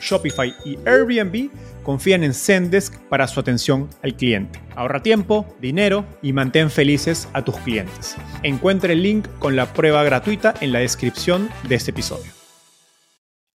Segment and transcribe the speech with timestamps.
[0.00, 1.50] Shopify y Airbnb
[1.82, 4.60] confían en Zendesk para su atención al cliente.
[4.74, 8.16] Ahorra tiempo, dinero y mantén felices a tus clientes.
[8.42, 12.36] Encuentre el link con la prueba gratuita en la descripción de este episodio.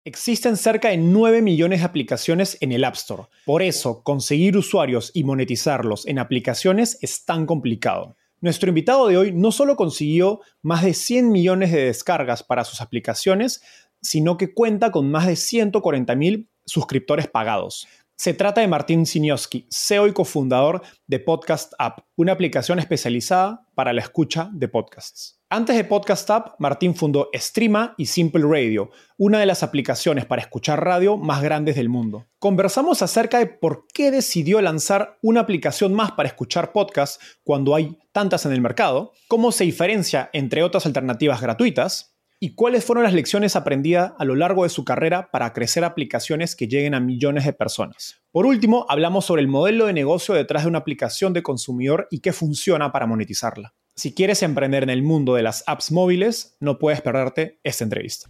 [0.05, 3.25] Existen cerca de 9 millones de aplicaciones en el App Store.
[3.45, 8.17] Por eso, conseguir usuarios y monetizarlos en aplicaciones es tan complicado.
[8.41, 12.81] Nuestro invitado de hoy no solo consiguió más de 100 millones de descargas para sus
[12.81, 13.61] aplicaciones,
[14.03, 17.87] sino que cuenta con más de 140 mil suscriptores pagados.
[18.21, 23.93] Se trata de Martín Sinioski, CEO y cofundador de Podcast App, una aplicación especializada para
[23.93, 25.39] la escucha de podcasts.
[25.51, 30.43] Antes de Podcast App, Martín fundó Streama y Simple Radio, una de las aplicaciones para
[30.43, 32.27] escuchar radio más grandes del mundo.
[32.41, 37.99] Conversamos acerca de por qué decidió lanzar una aplicación más para escuchar podcasts cuando hay
[38.11, 43.15] tantas en el mercado, cómo se diferencia entre otras alternativas gratuitas, ¿Y cuáles fueron las
[43.15, 47.45] lecciones aprendidas a lo largo de su carrera para crecer aplicaciones que lleguen a millones
[47.45, 48.23] de personas?
[48.31, 52.21] Por último, hablamos sobre el modelo de negocio detrás de una aplicación de consumidor y
[52.21, 53.75] qué funciona para monetizarla.
[53.97, 58.29] Si quieres emprender en el mundo de las apps móviles, no puedes perderte esta entrevista.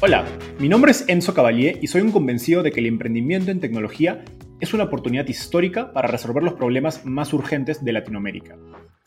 [0.00, 0.24] Hola,
[0.58, 4.24] mi nombre es Enzo Cavalier y soy un convencido de que el emprendimiento en tecnología
[4.60, 8.56] es una oportunidad histórica para resolver los problemas más urgentes de Latinoamérica.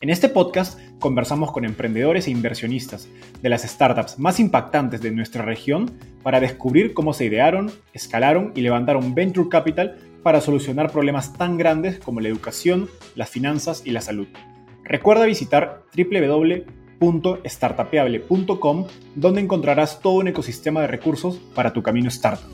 [0.00, 3.08] En este podcast conversamos con emprendedores e inversionistas
[3.40, 5.92] de las startups más impactantes de nuestra región
[6.22, 12.00] para descubrir cómo se idearon, escalaron y levantaron venture capital para solucionar problemas tan grandes
[12.00, 14.26] como la educación, las finanzas y la salud.
[14.82, 22.50] Recuerda visitar www.startapeable.com donde encontrarás todo un ecosistema de recursos para tu camino startup.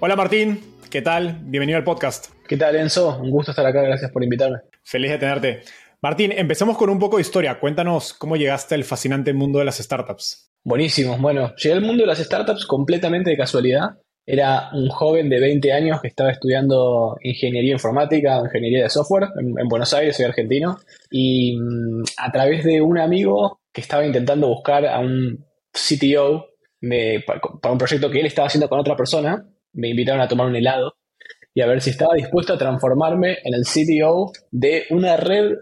[0.00, 0.60] Hola Martín,
[0.92, 1.40] ¿qué tal?
[1.42, 2.26] Bienvenido al podcast.
[2.46, 3.18] ¿Qué tal Enzo?
[3.20, 4.58] Un gusto estar acá, gracias por invitarme.
[4.84, 5.62] Feliz de tenerte.
[6.00, 7.58] Martín, empecemos con un poco de historia.
[7.58, 10.52] Cuéntanos cómo llegaste al fascinante mundo de las startups.
[10.62, 11.18] Buenísimo.
[11.18, 13.98] Bueno, llegué al mundo de las startups completamente de casualidad.
[14.24, 19.30] Era un joven de 20 años que estaba estudiando ingeniería informática o ingeniería de software
[19.36, 20.78] en, Buenos Aires, soy argentino.
[21.10, 26.46] Y mm, a través de un amigo que estaba intentando buscar a un CTO
[27.60, 30.56] para un proyecto que él estaba haciendo con otra persona, me invitaron a tomar un
[30.56, 30.96] helado
[31.54, 35.56] y a ver si estaba dispuesto a transformarme en el CTO de una red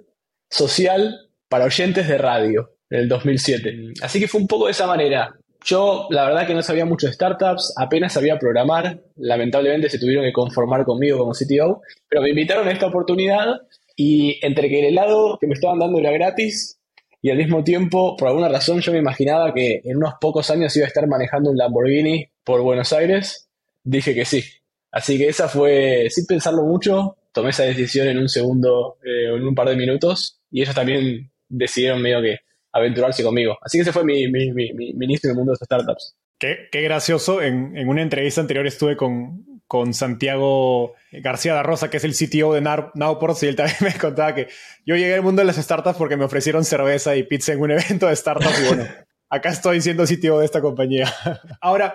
[0.51, 3.95] social para oyentes de radio en el 2007.
[4.03, 5.35] Así que fue un poco de esa manera.
[5.65, 10.25] Yo, la verdad que no sabía mucho de startups, apenas sabía programar, lamentablemente se tuvieron
[10.25, 13.63] que conformar conmigo como CTO, pero me invitaron a esta oportunidad
[13.97, 16.79] y entre que el helado que me estaban dando era gratis
[17.23, 20.77] y al mismo tiempo, por alguna razón, yo me imaginaba que en unos pocos años
[20.77, 23.46] iba a estar manejando un Lamborghini por Buenos Aires
[23.87, 24.45] dije que sí.
[24.93, 29.47] Así que esa fue, sin pensarlo mucho, tomé esa decisión en un segundo, eh, en
[29.47, 32.39] un par de minutos, y ellos también decidieron medio que
[32.73, 33.59] aventurarse conmigo.
[33.63, 36.17] Así que ese fue mi, mi, mi, mi inicio en el mundo de las startups.
[36.39, 37.41] Qué, qué gracioso.
[37.43, 42.15] En, en, una entrevista anterior estuve con, con Santiago García da Rosa, que es el
[42.15, 42.61] CTO de
[42.95, 44.49] Nowports, y él también me contaba que
[44.85, 47.71] yo llegué al mundo de las startups porque me ofrecieron cerveza y pizza en un
[47.73, 48.85] evento de startups, y bueno,
[49.31, 51.13] acá estoy siendo CTO de esta compañía.
[51.61, 51.95] Ahora,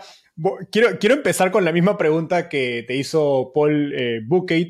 [0.72, 4.22] Quiero, quiero empezar con la misma pregunta que te hizo Paul eh,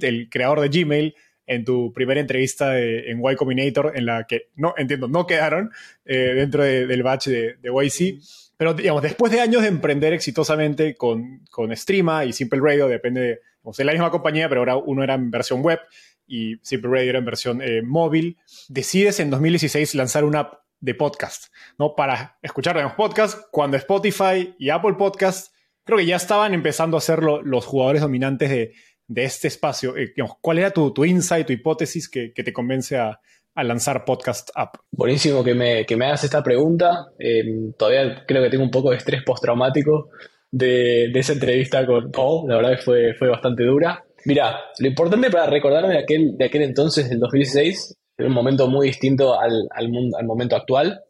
[0.02, 1.16] el creador de Gmail,
[1.46, 5.72] en tu primera entrevista en Y Combinator, en la que, no entiendo, no quedaron
[6.06, 8.22] eh, dentro del batch de, de YC.
[8.56, 13.22] Pero, digamos, después de años de emprender exitosamente con, con Streama y Simple Radio, depende
[13.22, 13.40] de,
[13.78, 15.80] de la misma compañía, pero ahora uno era en versión web
[16.28, 18.38] y Simple Radio era en versión eh, móvil,
[18.70, 21.46] decides en 2016 lanzar una app de podcast,
[21.78, 21.96] ¿no?
[21.96, 25.54] Para escuchar los podcasts cuando Spotify y Apple Podcast
[25.86, 28.74] creo que ya estaban empezando a ser los jugadores dominantes de,
[29.16, 29.96] este espacio.
[29.98, 33.20] Eh, ¿Cuál era tu, tu, insight, tu hipótesis que, te convence a,
[33.56, 34.76] lanzar Podcast App?
[34.92, 37.08] Buenísimo que me, que me hagas esta pregunta.
[37.20, 37.44] Eh,
[37.78, 40.10] todavía creo que tengo un poco de estrés postraumático
[40.50, 42.50] de, de esa entrevista con Paul.
[42.50, 44.04] La verdad que fue, fue bastante dura.
[44.26, 48.88] Mira, lo importante para recordarme de aquel, de aquel entonces, del 2016, un momento muy
[48.88, 51.02] distinto al, al, mundo, al momento actual.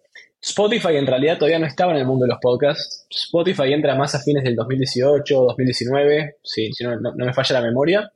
[0.41, 3.05] Spotify en realidad todavía no estaba en el mundo de los podcasts.
[3.09, 7.59] Spotify entra más a fines del 2018 o 2019, si, si no, no, me falla
[7.59, 8.11] la memoria.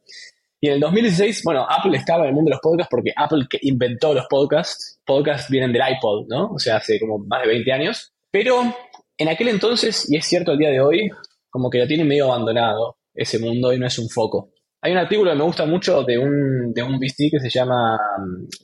[0.59, 3.45] Y en el 2016, bueno, Apple estaba en el mundo de los podcasts porque Apple
[3.61, 4.99] inventó los podcasts.
[5.05, 6.53] Podcasts vienen del iPod, ¿no?
[6.53, 8.11] O sea, hace como más de 20 años.
[8.31, 8.75] Pero
[9.17, 11.09] en aquel entonces, y es cierto el día de hoy,
[11.49, 14.54] como que lo tiene medio abandonado ese mundo y no es un foco.
[14.85, 17.99] Hay un artículo que me gusta mucho de un, de un VC que se llama,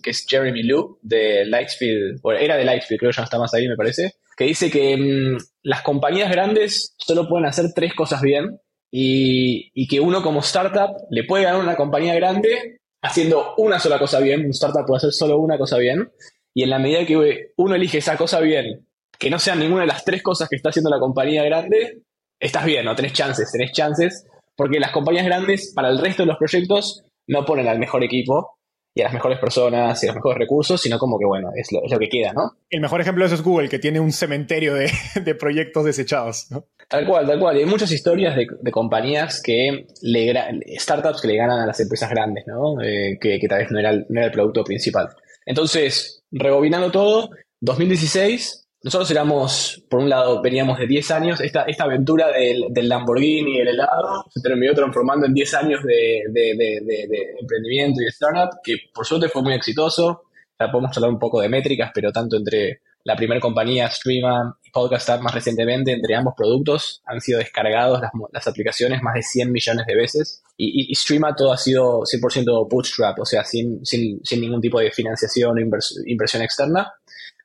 [0.04, 3.40] que es Jeremy Liu, de Lightspeed, o era de Lightspeed, creo que ya no está
[3.40, 7.96] más ahí, me parece, que dice que mm, las compañías grandes solo pueden hacer tres
[7.96, 8.60] cosas bien
[8.92, 13.98] y, y, que uno como startup le puede ganar una compañía grande haciendo una sola
[13.98, 16.12] cosa bien, un startup puede hacer solo una cosa bien,
[16.54, 18.88] y en la medida que uno elige esa cosa bien,
[19.18, 22.04] que no sean ninguna de las tres cosas que está haciendo la compañía grande,
[22.40, 24.28] estás bien, no tenés chances, tenés chances
[24.62, 28.60] porque las compañías grandes, para el resto de los proyectos, no ponen al mejor equipo
[28.94, 31.70] y a las mejores personas y a los mejores recursos, sino como que, bueno, es
[31.72, 32.52] lo, que queda, ¿no?
[32.70, 34.92] El mejor ejemplo de eso es Google, que tiene un cementerio de,
[35.40, 36.66] proyectos desechados, ¿no?
[36.88, 37.58] Tal cual, tal cual.
[37.58, 40.32] Y hay muchas historias de, compañías que le,
[40.78, 42.80] startups que le ganan a las empresas grandes, ¿no?
[42.84, 45.10] Eh, que, tal vez no era, no era el producto principal.
[45.44, 47.32] Entonces, rebobinando todo,
[47.62, 52.90] 2016 nosotros éramos, por un lado, veníamos de 10 años, esta, esta aventura del, del
[52.90, 58.06] Lamborghini y el helado se terminó transformando en 10 años de, de, de, emprendimiento y
[58.06, 60.24] de startup, que por suerte fue muy exitoso.
[60.60, 64.72] Ya podemos hablar un poco de métricas, pero tanto entre la primera compañía, Streama, y
[64.72, 69.52] Podcastar más recientemente, entre ambos productos han sido descargados las, las aplicaciones más de 100
[69.52, 70.44] millones de veces.
[70.58, 74.80] Y, y, Streama todo ha sido 100% bootstrap, o sea, sin, sin, sin ningún tipo
[74.80, 75.62] de financiación o
[76.06, 76.94] inversión externa.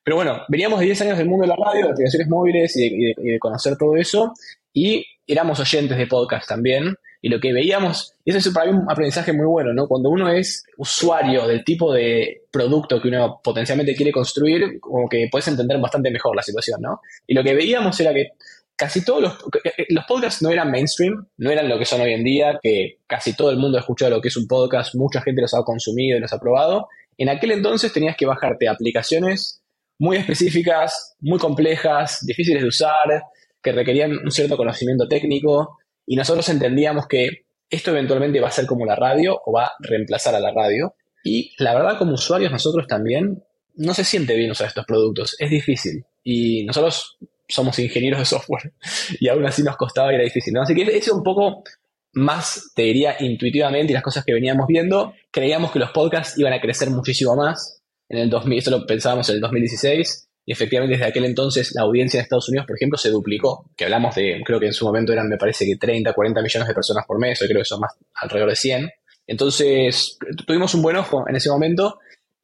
[0.07, 3.13] Pero bueno, veníamos de 10 años del mundo de la radio, de aplicaciones móviles y
[3.13, 4.35] de, conocer todo eso,
[4.73, 8.79] y éramos oyentes de podcast también, y lo que veíamos, y eso es para mí
[8.79, 9.89] un aprendizaje muy bueno, ¿no?
[9.89, 15.27] Cuando uno es usuario del tipo de producto que uno potencialmente quiere construir, como que
[15.29, 17.01] puedes entender bastante mejor la situación, ¿no?
[17.27, 18.29] Y lo que veíamos era que
[18.77, 19.45] casi todos los,
[19.89, 23.35] los podcasts no eran mainstream, no eran lo que son hoy en día, que casi
[23.35, 26.17] todo el mundo ha escuchado lo que es un podcast, mucha gente los ha consumido
[26.17, 26.87] y los ha probado.
[27.19, 29.65] En aquel entonces tenías que bajarte aplicaciones
[29.99, 33.25] muy específicas, muy complejas, difíciles de usar,
[33.63, 38.67] que requerían un cierto conocimiento técnico, y nosotros entendíamos que esto eventualmente va a ser
[38.67, 40.95] como la radio o va a reemplazar a la radio.
[41.25, 43.43] Y la verdad, como usuarios, nosotros también
[43.75, 46.05] no se siente bien usar estos productos, es difícil.
[46.23, 47.19] Y nosotros
[47.49, 48.73] somos ingenieros de software
[49.21, 50.57] y aún así nos costaba y era difícil.
[50.59, 51.65] Así que ese un poco
[52.13, 56.53] más, te diría, intuitivamente y las cosas que veníamos viendo, creíamos que los podcasts iban
[56.53, 57.76] a crecer muchísimo más
[58.09, 61.83] en el 2000, esto lo pensábamos en el 2016, y efectivamente desde aquel entonces la
[61.83, 64.85] audiencia en Estados Unidos, por ejemplo, se duplicó, que hablamos de, creo que en su
[64.85, 67.65] momento eran, me parece que 30, 40 millones de personas por mes, hoy creo que
[67.65, 68.91] son más alrededor de 100.
[69.27, 71.99] Entonces, tuvimos un buen ojo en ese momento,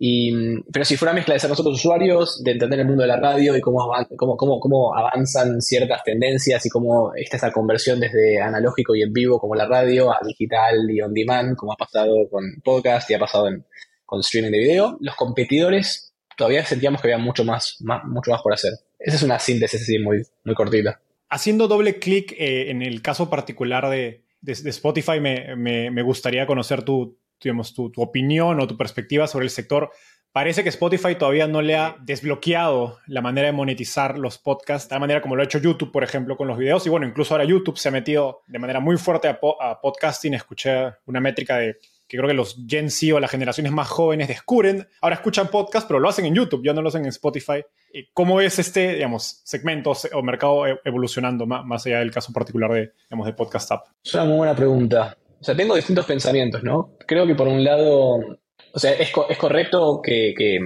[0.04, 0.32] y,
[0.72, 3.56] pero si fuera mezcla de ser nosotros usuarios, de entender el mundo de la radio
[3.56, 8.96] y cómo, cómo, cómo, cómo avanzan ciertas tendencias y cómo está esa conversión desde analógico
[8.96, 12.42] y en vivo como la radio a digital y on demand, como ha pasado con
[12.64, 13.64] podcast y ha pasado en,
[14.12, 14.98] con streaming de video.
[15.00, 18.72] Los competidores todavía sentíamos que había mucho más, mucho más por hacer.
[18.98, 21.00] Esa es una síntesis así muy, muy cortita.
[21.30, 27.72] Haciendo doble clic eh, en el caso particular de, Spotify, me, gustaría conocer tu, digamos,
[27.72, 29.90] tu, opinión o tu perspectiva sobre el sector.
[30.30, 34.96] Parece que Spotify todavía no le ha desbloqueado la manera de monetizar los podcasts, de
[34.96, 36.84] la manera como lo ha hecho YouTube, por ejemplo, con los videos.
[36.86, 40.34] Y bueno, incluso ahora YouTube se ha metido de manera muy fuerte a podcasting.
[40.34, 41.78] Escuché una métrica de
[42.12, 45.88] que creo que los Gen Z o las generaciones más jóvenes descubren, ahora escuchan podcast,
[45.88, 47.64] pero lo hacen en YouTube, ya no lo hacen en Spotify.
[48.12, 52.92] ¿Cómo es este, digamos, segmento o mercado e-, evolucionando más, allá del caso particular de,
[53.08, 53.86] digamos, de Podcast App?
[54.04, 55.16] Es una muy buena pregunta.
[55.40, 56.98] O sea, tengo distintos pensamientos, ¿no?
[57.06, 60.58] Creo que por un lado, o sea, es, es correcto que, que,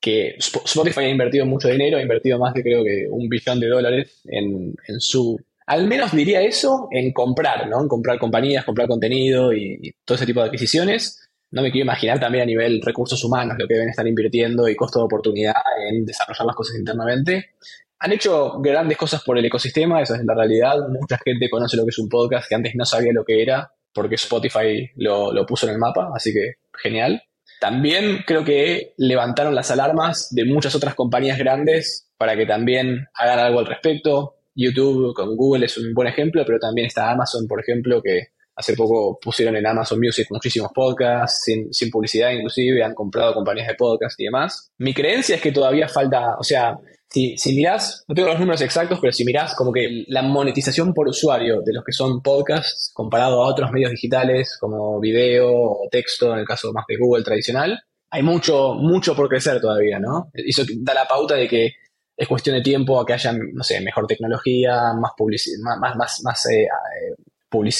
[0.00, 3.66] que, Spotify ha invertido mucho dinero, ha invertido más de creo que un billón de
[3.66, 5.36] dólares en, en su
[5.66, 7.82] al menos diría eso en comprar, ¿no?
[7.82, 11.28] En comprar compañías, comprar contenido y, todo ese tipo de adquisiciones.
[11.50, 14.76] No me quiero imaginar también a nivel recursos humanos lo que deben estar invirtiendo y
[14.76, 15.54] costo de oportunidad
[15.88, 17.50] en desarrollar las cosas internamente.
[17.98, 20.76] Han hecho grandes cosas por el ecosistema, esa es la realidad.
[20.88, 23.72] Mucha gente conoce lo que es un podcast que antes no sabía lo que era
[23.92, 27.22] porque Spotify lo, lo puso en el mapa, así que genial.
[27.58, 33.38] También creo que levantaron las alarmas de muchas otras compañías grandes para que también hagan
[33.38, 34.36] algo al respecto.
[34.56, 38.74] YouTube con Google es un buen ejemplo, pero también está Amazon, por ejemplo, que Hace
[38.74, 44.18] poco pusieron en Amazon Music muchísimos podcasts, sin, publicidad inclusive, han comprado compañías de podcast
[44.18, 44.72] y demás.
[44.78, 48.62] Mi creencia es que todavía falta, o sea, si, si mirás, no tengo los números
[48.62, 52.92] exactos, pero si mirás como que la monetización por usuario de los que son podcasts
[52.94, 57.24] comparado a otros medios digitales como video o texto, en el caso más de Google
[57.24, 60.30] tradicional, hay mucho, mucho por crecer todavía, ¿no?
[60.32, 61.72] Eso da la pauta de que
[62.16, 66.20] es cuestión de tiempo a que haya, no sé, mejor tecnología, más publicidad, más, más,
[66.24, 67.14] más, eh, eh,
[67.48, 67.74] public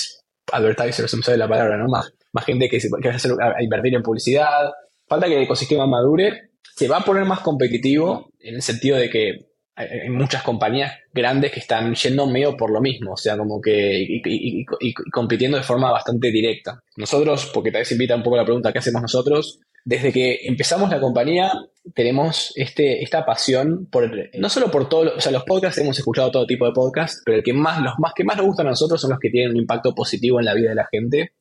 [0.53, 1.89] advertisers, no me la palabra, ¿no?
[1.89, 4.71] Más, más gente que, se, que va a, invertir en publicidad.
[5.09, 6.51] Falta que el ecosistema madure.
[6.77, 11.53] Se va a poner más competitivo en el sentido de que hay muchas compañías grandes
[11.53, 14.65] que están yendo medio por lo mismo, o sea, como que y,
[15.13, 16.81] compitiendo de forma bastante directa.
[16.97, 19.61] Nosotros, porque tal vez invita un poco la pregunta, ¿qué hacemos nosotros?
[19.87, 21.53] Desde que empezamos la compañía,
[21.95, 26.33] tenemos este, esta pasión por, no solo por todos, o sea, los podcasts, hemos escuchado
[26.33, 28.71] todo tipo de podcasts, pero el que más, los más que más nos gustan a
[28.71, 31.35] nosotros son los que tienen un impacto positivo en la vida de la gente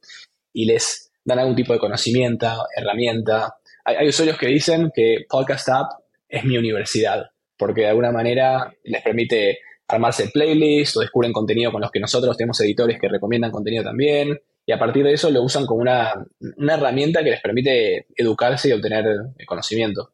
[0.54, 2.46] y les dan algún tipo de conocimiento,
[2.78, 3.56] herramienta.
[3.84, 5.92] Hay, hay usuarios que dicen que Podcast App
[6.30, 7.24] es mi universidad,
[7.58, 12.38] porque de alguna manera les permite armarse playlists o descubren contenido con los que nosotros
[12.38, 16.14] tenemos editores que recomiendan contenido también y a partir de eso lo usan como una,
[16.58, 19.06] herramienta que les permite educarse y obtener
[19.46, 20.14] conocimiento.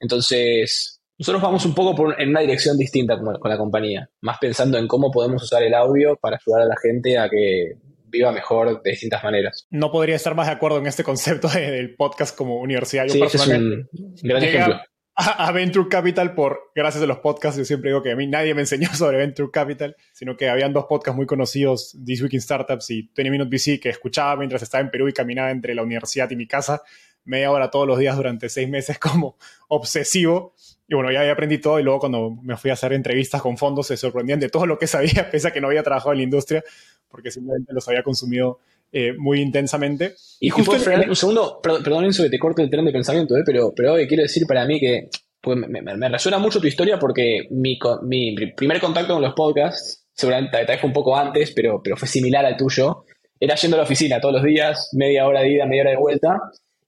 [0.00, 4.76] Entonces, nosotros vamos un poco en una dirección distinta con, con, la compañía, más pensando
[4.78, 8.82] en cómo podemos usar el audio para ayudar a la gente a que viva mejor
[8.82, 9.66] de distintas maneras.
[9.70, 13.06] No podría estar más de acuerdo en este concepto del podcast como universidad.
[13.06, 13.88] Yo sí, es un
[14.22, 14.80] gran ejemplo
[15.14, 17.58] a, Venture Capital por gracias a los podcasts.
[17.58, 20.72] Yo siempre digo que a mí nadie me enseñó sobre Venture Capital, sino que habían
[20.72, 24.62] dos podcasts muy conocidos, This Week in Startups y 20 Minute VC, que escuchaba mientras
[24.62, 26.82] estaba en Perú y caminaba entre la universidad y mi casa,
[27.24, 29.36] media hora todos los días durante seis meses como
[29.68, 30.54] obsesivo.
[30.88, 33.86] Y bueno, ya aprendí todo y luego cuando me fui a hacer entrevistas con fondos
[33.86, 36.24] se sorprendían de todo lo que sabía, pese a que no había trabajado en la
[36.24, 36.62] industria,
[37.08, 38.60] porque simplemente los había consumido
[38.92, 40.14] eh, muy intensamente.
[40.38, 43.72] Y, justo un segundo, perdón, eso que te corte el tren de pensamiento, eh, pero,
[43.74, 45.08] pero quiero decir para mí que
[45.40, 50.78] pues, me, resuena mucho tu historia porque mi, mi, primer contacto con los podcasts, seguramente
[50.78, 53.04] fue un poco antes, pero, pero fue similar al tuyo,
[53.40, 55.96] era yendo a la oficina todos los días, media hora de ida, media hora de
[55.96, 56.40] vuelta,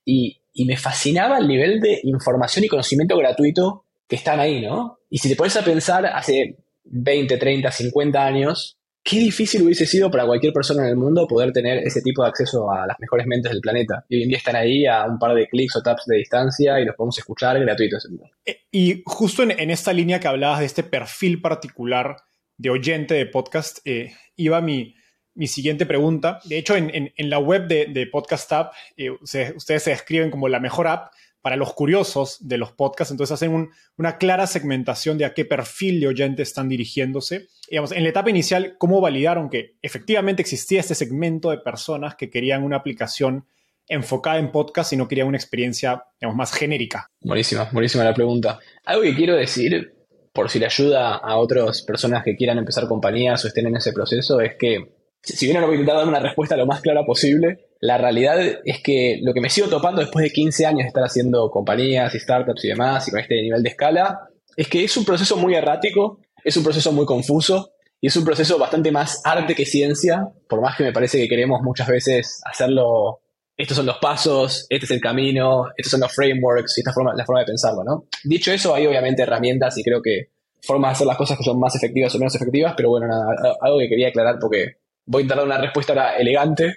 [0.05, 4.99] y, y me fascinaba el nivel de información y conocimiento gratuito que están ahí, ¿no?
[5.09, 10.09] Y si te pones a pensar, hace 20, 30, 50 años, qué difícil hubiese sido
[10.09, 13.27] para cualquier persona en el mundo poder tener ese tipo de acceso a las mejores
[13.27, 14.03] mentes del planeta.
[14.09, 16.79] Y hoy en día están ahí a un par de clics o taps de distancia
[16.79, 18.09] y los podemos escuchar gratuitos.
[18.43, 22.17] Eh, y justo en, esta línea que hablabas de este perfil particular
[22.57, 24.95] de oyente de podcast, eh, iba mi,
[25.35, 26.39] mi siguiente pregunta.
[26.45, 30.87] De hecho, en, la web de, Podcast App, eh, ustedes se describen como la mejor
[30.87, 31.13] app
[31.45, 35.99] para los curiosos de los podcasts, entonces hacen una clara segmentación de a qué perfil
[35.99, 37.49] de oyente están dirigiéndose.
[37.69, 42.31] Digamos, en la etapa inicial, ¿cómo validaron que efectivamente existía este segmento de personas que
[42.31, 43.45] querían una aplicación
[43.87, 47.11] enfocada en podcast y no querían una experiencia digamos, más genérica?
[47.21, 48.57] Buenísima, buenísima la pregunta.
[48.83, 49.93] Algo que quiero decir,
[50.33, 53.93] por si le ayuda a otras personas que quieran empezar compañías o estén en ese
[53.93, 57.67] proceso, es que si bien no voy a dar una respuesta lo más clara posible,
[57.81, 61.03] la realidad es que lo que me sigo topando después de 15 años de estar
[61.03, 64.95] haciendo compañías y startups y demás, y con este nivel de escala, es que es
[64.97, 69.21] un proceso muy errático, es un proceso muy confuso, y es un proceso bastante más
[69.25, 73.21] arte que ciencia, por más que me parece que queremos muchas veces hacerlo,
[73.57, 77.13] estos son los pasos, este es el camino, estos son los frameworks y esta forma,
[77.15, 78.05] la forma de pensarlo, ¿no?
[78.23, 80.29] Dicho eso, hay obviamente herramientas y creo que
[80.61, 83.25] formas de hacer las cosas que son más efectivas o menos efectivas, pero bueno, nada,
[83.61, 86.75] algo que quería aclarar porque voy a dar una respuesta ahora elegante,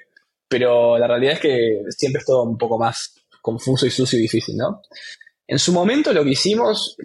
[0.48, 4.22] pero la realidad es que siempre es todo un poco más confuso y sucio y
[4.22, 4.82] difícil, ¿no?
[5.46, 6.96] En su momento lo que hicimos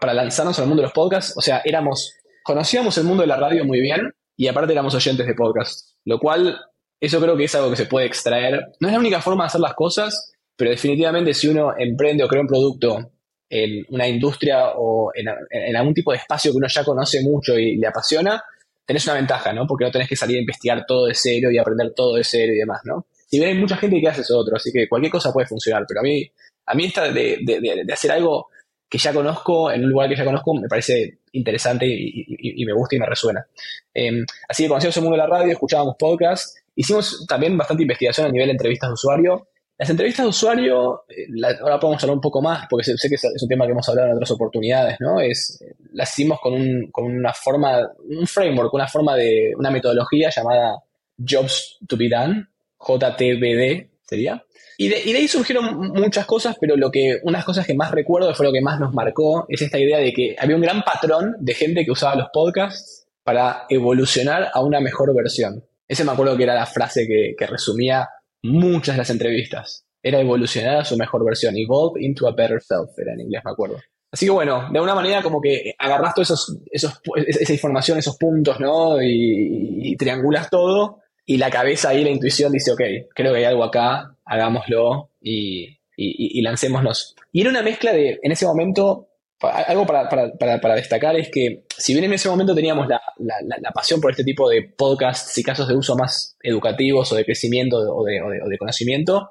[0.00, 3.36] para lanzarnos al mundo de los podcasts, o sea, éramos, conocíamos el mundo de la
[3.36, 6.58] radio muy bien y aparte éramos oyentes de podcasts, lo cual
[7.00, 8.60] eso creo que es algo que se puede extraer.
[8.80, 12.28] No es la única forma de hacer las cosas, pero definitivamente si uno emprende o
[12.28, 13.12] crea un producto
[13.48, 17.58] en una industria o en, en algún tipo de espacio que uno ya conoce mucho
[17.58, 18.42] y le apasiona,
[18.84, 19.66] tenés una ventaja, ¿no?
[19.66, 22.52] Porque no tenés que salir a investigar todo de cero y aprender todo de cero
[22.52, 23.06] y demás, ¿no?
[23.26, 25.84] Si bien hay mucha gente que hace eso otro, así que cualquier cosa puede funcionar,
[25.88, 26.30] pero a mí,
[26.66, 28.48] a mí esta de, de, hacer algo
[28.88, 32.94] que ya conozco, en un lugar que ya conozco, me parece interesante y, me gusta
[32.94, 33.44] y me resuena.
[33.92, 38.26] Em, así que conocíamos el mundo de la radio, escuchábamos podcasts, hicimos también bastante investigación
[38.28, 41.26] a nivel de entrevistas de usuario, las entrevistas de usuario, eh,
[41.60, 44.08] ahora podemos hablar un poco más, porque sé, que es un tema que hemos hablado
[44.08, 45.20] en otras oportunidades, ¿no?
[45.20, 50.30] Es, las hicimos con, un, con una forma, un framework, una forma de, una metodología
[50.30, 50.76] llamada
[51.18, 52.46] Jobs to be Done,
[52.78, 54.44] JTBD sería.
[54.76, 57.90] Y de, y de ahí surgieron muchas cosas, pero lo que, unas cosas que más
[57.90, 60.82] recuerdo, fue lo que más nos marcó, es esta idea de que había un gran
[60.82, 65.64] patrón de gente que usaba los podcasts para evolucionar a una mejor versión.
[65.88, 68.08] Ese me acuerdo que era la frase que, que resumía
[68.44, 69.86] muchas de las entrevistas.
[70.02, 73.50] Era evolucionar a su mejor versión, evolve into a better self, era en inglés, me
[73.50, 73.78] acuerdo.
[74.12, 78.16] Así que bueno, de alguna manera como que agarras toda esos, esos, esa información, esos
[78.16, 79.02] puntos, ¿no?
[79.02, 82.80] Y, triangulas todo y la cabeza ahí, la intuición dice, ok,
[83.14, 85.64] creo que hay algo acá, hagámoslo y,
[85.96, 87.16] y, y lancémonos.
[87.32, 89.08] Y era una mezcla de, en ese momento,
[89.46, 94.00] algo para, destacar es que si bien en ese momento teníamos la, la, la, pasión
[94.00, 98.04] por este tipo de podcasts y casos de uso más educativos o de crecimiento o
[98.04, 99.30] de, o de, conocimiento,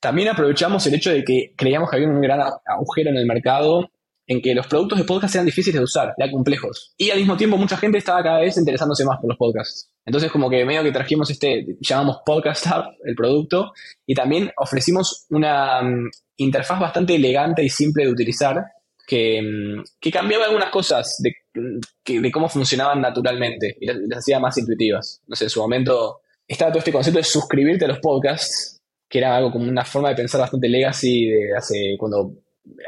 [0.00, 3.90] también aprovechamos el hecho de que creíamos que había un gran agujero en el mercado
[4.26, 6.94] en que los productos de podcast eran difíciles de usar, eran complejos.
[6.96, 9.90] Y al mismo tiempo mucha gente estaba cada vez interesándose más por los podcasts.
[10.06, 13.72] Entonces como que medio que trajimos este, llamamos Podcast App, el producto,
[14.06, 18.64] y también ofrecimos una mm, interfaz bastante elegante y simple de utilizar,
[19.06, 25.20] que, mm, que cambiaba algunas cosas de, cómo funcionaban naturalmente y las, hacía más intuitivas.
[25.26, 29.18] No sé, en su momento estaba todo este concepto de suscribirte a los podcasts, que
[29.18, 32.32] era algo como una forma de pensar bastante legacy de hace cuando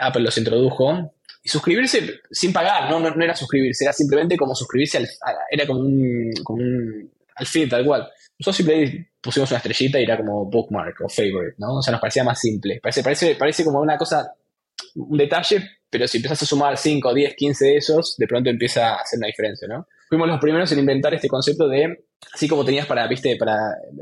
[0.01, 4.99] Apple los introdujo, y suscribirse sin pagar, no, no, era suscribirse, era simplemente como suscribirse
[4.99, 5.09] al,
[5.49, 8.09] era como un, como un al feed tal cual.
[8.39, 11.77] Nosotros simplemente pusimos una estrellita y era como bookmark o favorite, ¿no?
[11.77, 12.81] O sea, nos parecía más simple.
[12.83, 14.35] Parece, parece, parece como una cosa,
[14.97, 18.95] un detalle, pero si empiezas a sumar 5, 10, 15 de esos, de pronto empieza
[18.95, 19.87] a hacer una diferencia, ¿no?
[20.09, 23.57] Fuimos los primeros en inventar este concepto de, así como tenías para, viste, para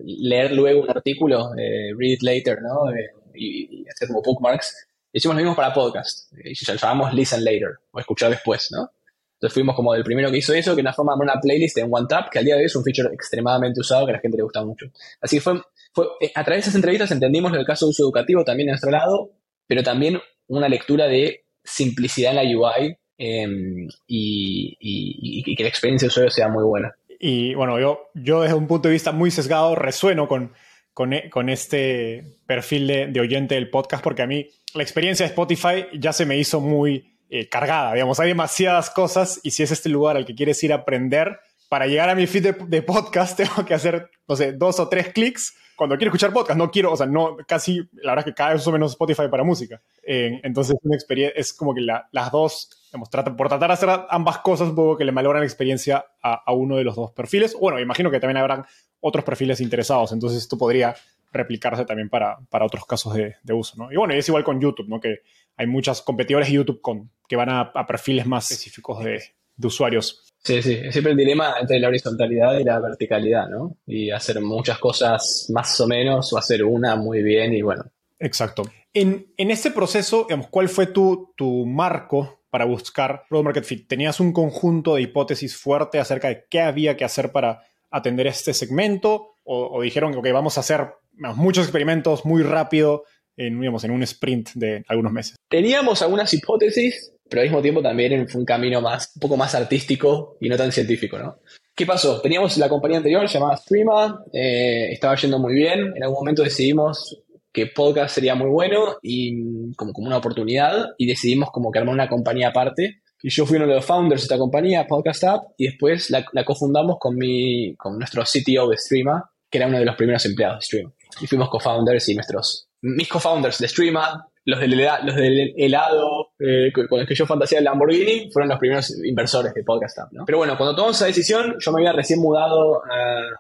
[0.05, 2.91] leer luego un artículo, eh, read it later, ¿no?
[2.91, 6.33] Eh, y, y, hacer como bookmarks, Hicimos lo mismo para podcast.
[6.45, 8.91] Y llamamos Listen Later, o escuchar después, ¿no?
[9.35, 11.89] Entonces fuimos como el primero que hizo eso, que una forma de una playlist en
[11.89, 14.37] OneTap, que al día de hoy es un feature extremadamente usado que a la gente
[14.37, 14.87] le gusta mucho.
[15.21, 15.61] Así que fue,
[15.93, 18.73] fue eh, a través de esas entrevistas entendimos el caso de uso educativo también de
[18.73, 19.31] nuestro lado,
[19.67, 26.11] pero también una lectura de simplicidad en la UI em, y, que la experiencia de
[26.11, 26.95] usuario sea muy buena.
[27.19, 30.53] Y bueno, yo, yo desde un punto de vista muy sesgado resueno con,
[30.93, 35.25] con, e, con este perfil de, de oyente del podcast porque a mí la experiencia
[35.25, 39.63] de Spotify ya se me hizo muy eh, cargada, digamos, hay demasiadas cosas y si
[39.63, 42.83] es este lugar al que quieres ir a aprender, para llegar a mi feed de,
[42.83, 46.71] podcast tengo que hacer, no sé, dos o tres clics cuando quiero escuchar podcast, no
[46.71, 49.45] quiero, o sea, no, casi, la verdad es que cada vez uso menos Spotify para
[49.45, 49.81] música.
[50.03, 54.39] Eh, entonces, una experiencia, es como que las dos, digamos, por tratar de hacer ambas
[54.39, 57.57] cosas, un poco que le malogran la experiencia a, uno de los dos perfiles.
[57.59, 58.65] Bueno, imagino que también habrán
[59.01, 60.95] otros perfiles interesados, entonces esto podría
[61.33, 63.93] replicarse también para, para otros casos de, de, uso, ¿no?
[63.93, 65.01] Y bueno, es igual con YouTube, ¿no?
[65.01, 65.23] Que
[65.57, 69.23] hay muchos competidores de YouTube con, que van a, perfiles más específicos de,
[69.57, 70.34] de, usuarios.
[70.45, 73.79] Sí, sí, es siempre el dilema entre la horizontalidad y la verticalidad, ¿no?
[73.87, 77.85] Y hacer muchas cosas más o menos o hacer una muy bien y bueno.
[78.19, 78.63] Exacto.
[78.93, 83.89] En, en este proceso, digamos, ¿cuál fue tu, tu marco para buscar Product Market Fit?
[83.89, 88.53] ¿Tenías un conjunto de hipótesis fuerte acerca de qué había que hacer para atender este
[88.53, 89.37] segmento?
[89.45, 93.05] ¿O, dijeron que vamos a hacer muchos experimentos muy rápido
[93.37, 95.37] en, digamos, en un sprint de algunos meses.
[95.49, 99.55] Teníamos algunas hipótesis, pero al mismo tiempo también fue un camino más, un poco más
[99.55, 101.39] artístico y no tan científico, ¿no?
[101.75, 102.21] ¿Qué pasó?
[102.21, 107.21] Teníamos la compañía anterior llamada Streama, eh, estaba yendo muy bien, en algún momento decidimos
[107.53, 111.95] que podcast sería muy bueno y como, como una oportunidad y decidimos como que armar
[111.95, 115.45] una compañía aparte y yo fui uno de los founders de esta compañía, Podcast App,
[115.57, 119.79] y después la, la cofundamos con, mi, con nuestro CTO de Streama, que era uno
[119.79, 120.93] de los primeros empleados de Stream.
[121.23, 126.71] Y fuimos co-founders y nuestros, mis co-founders de Streama, los del, los del helado eh,
[126.73, 130.11] con los que yo fantasía el Lamborghini, fueron los primeros inversores de Podcast App.
[130.27, 132.83] Pero bueno, cuando tomamos esa decisión, yo me había recién mudado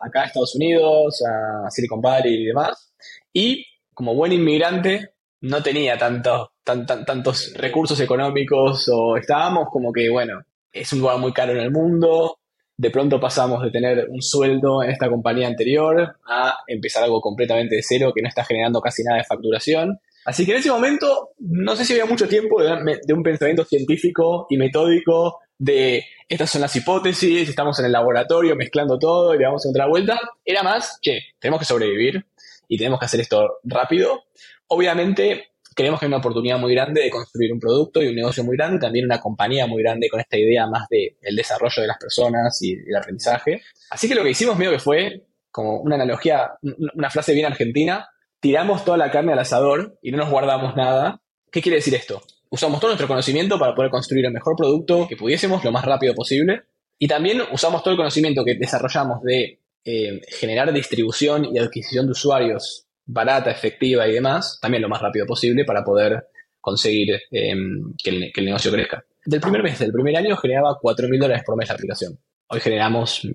[0.00, 2.94] acá a Estados Unidos, a Silicon Valley y demás.
[3.32, 10.08] Y como buen inmigrante, no tenía tantos, tan, tantos recursos económicos o estábamos como que,
[10.08, 12.38] bueno, es un lugar muy caro en el mundo,
[12.76, 17.76] de pronto pasamos de tener un sueldo en esta compañía anterior a empezar algo completamente
[17.76, 20.00] de cero que no está generando casi nada de facturación.
[20.24, 24.46] Así que en ese momento no sé si había mucho tiempo de, un pensamiento científico
[24.48, 29.44] y metódico de estas son las hipótesis, estamos en el laboratorio mezclando todo y le
[29.44, 30.18] vamos a otra vuelta.
[30.44, 32.26] Era más que tenemos que sobrevivir
[32.68, 34.24] y tenemos que hacer esto rápido.
[34.68, 38.44] Obviamente creemos que hay una oportunidad muy grande de construir un producto y un negocio
[38.44, 41.88] muy grande, también una compañía muy grande con esta idea más del el desarrollo de
[41.88, 43.62] las personas y el aprendizaje.
[43.90, 46.52] Así que lo que hicimos medio que fue como una analogía,
[46.94, 48.08] una frase bien argentina,
[48.44, 51.22] tiramos toda la carne al asador y no nos guardamos nada.
[51.50, 52.20] ¿Qué quiere decir esto?
[52.50, 56.14] Usamos todo nuestro conocimiento para poder construir el mejor producto que pudiésemos lo más rápido
[56.14, 56.64] posible.
[56.98, 62.12] Y también usamos todo el conocimiento que desarrollamos de eh, generar distribución y adquisición de
[62.12, 66.26] usuarios barata, efectiva y demás, también lo más rápido posible para poder
[66.60, 69.06] conseguir em, que, el, negocio crezca.
[69.24, 72.18] Del primer mes, del primer año, generaba 4.000 dólares por mes la aplicación.
[72.48, 73.26] Hoy generamos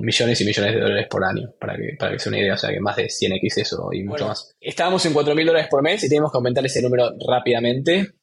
[0.00, 2.56] millones y millones de dólares por año, para que, para que sea una idea, o
[2.56, 4.54] sea que más de 100x eso y mucho más.
[4.60, 8.14] Estábamos en 4 mil dólares por mes y tenemos que aumentar ese número rápidamente.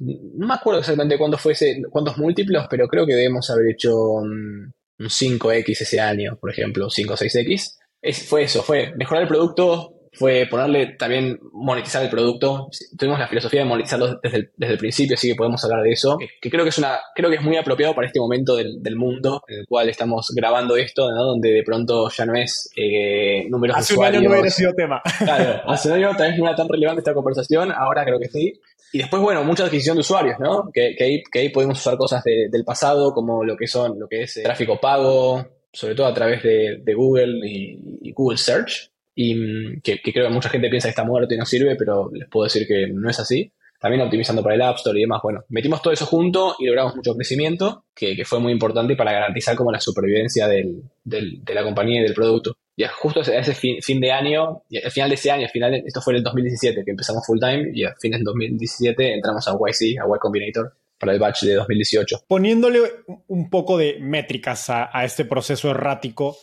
[0.00, 3.94] No me acuerdo exactamente cuánto fue ese, cuántos múltiplos, pero creo que debemos haber hecho
[3.96, 7.76] un 5x ese año, por ejemplo, 5 o 6x.
[8.02, 12.68] Es, fue eso, fue mejorar el producto, fue ponerle también monetizar el producto.
[12.98, 15.92] Tuvimos la filosofía de monetizarlo desde el, desde el principio, así que podemos hablar de
[15.92, 16.16] eso.
[16.40, 18.96] Que, creo que es una, creo que es muy apropiado para este momento del, del
[18.96, 21.24] mundo en el cual estamos grabando esto, ¿no?
[21.24, 24.20] donde de pronto ya no es eh, números hace de usuarios.
[24.20, 25.02] un año no hubiera sido tema.
[25.18, 28.28] Claro, hace un año tal vez no era tan relevante esta conversación, ahora creo que
[28.28, 28.60] sí.
[28.92, 30.70] Y después, bueno, mucha adquisición de usuarios, ¿no?
[30.72, 33.98] Que, que, ahí, que ahí podemos usar cosas de, del pasado, como lo que son,
[33.98, 38.12] lo que es eh, tráfico pago, sobre todo a través de, de Google y, y
[38.12, 41.46] Google Search y mm, que, creo que mucha gente piensa que está muerto y no
[41.46, 43.50] sirve, pero les puedo decir que no es así.
[43.80, 45.20] También optimizando para el App Store y demás.
[45.22, 49.12] Bueno, metimos todo eso junto y logramos mucho crecimiento, que, que fue muy importante para
[49.12, 52.56] garantizar como la supervivencia del, del, de la compañía y del producto.
[52.74, 55.74] Y justo ese, ese fin, fin, de año, al final de ese año, al final,
[55.74, 59.46] esto fue en el 2017 que empezamos full time y al fin del 2017 entramos
[59.48, 62.24] a YC, a Y Combinator, para el batch de 2018.
[62.26, 62.80] Poniéndole
[63.28, 66.36] un poco de métricas a, a este proceso errático,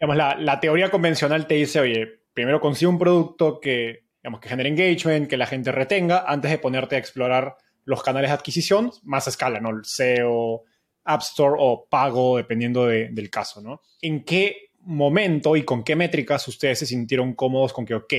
[0.00, 4.48] digamos, la, la, teoría convencional te dice, oye, primero consigue un producto que, digamos, que
[4.48, 8.92] genere engagement, que la gente retenga, antes de ponerte a explorar los canales de adquisición
[9.02, 9.70] más a escala, ¿no?
[9.70, 10.64] El SEO,
[11.04, 13.82] App Store o pago, dependiendo de, del caso, ¿no?
[14.00, 18.14] ¿En qué momento y con qué métricas ustedes se sintieron cómodos con que, ok,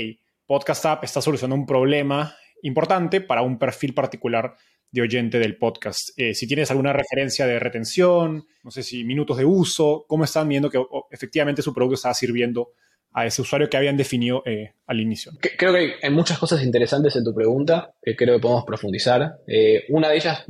[0.46, 4.56] Podcast App está solucionando un problema importante para un perfil particular
[4.91, 6.10] de oyente del podcast.
[6.17, 10.47] Eh, si tienes alguna referencia de retención, no sé si minutos de uso, cómo están
[10.49, 12.73] viendo que oh, efectivamente su producto estaba sirviendo
[13.13, 15.34] a ese usuario que habían definido eh, al inicio.
[15.58, 19.39] Creo que hay muchas cosas interesantes en tu pregunta que creo que podemos profundizar.
[19.47, 20.45] Eh, una de ellas,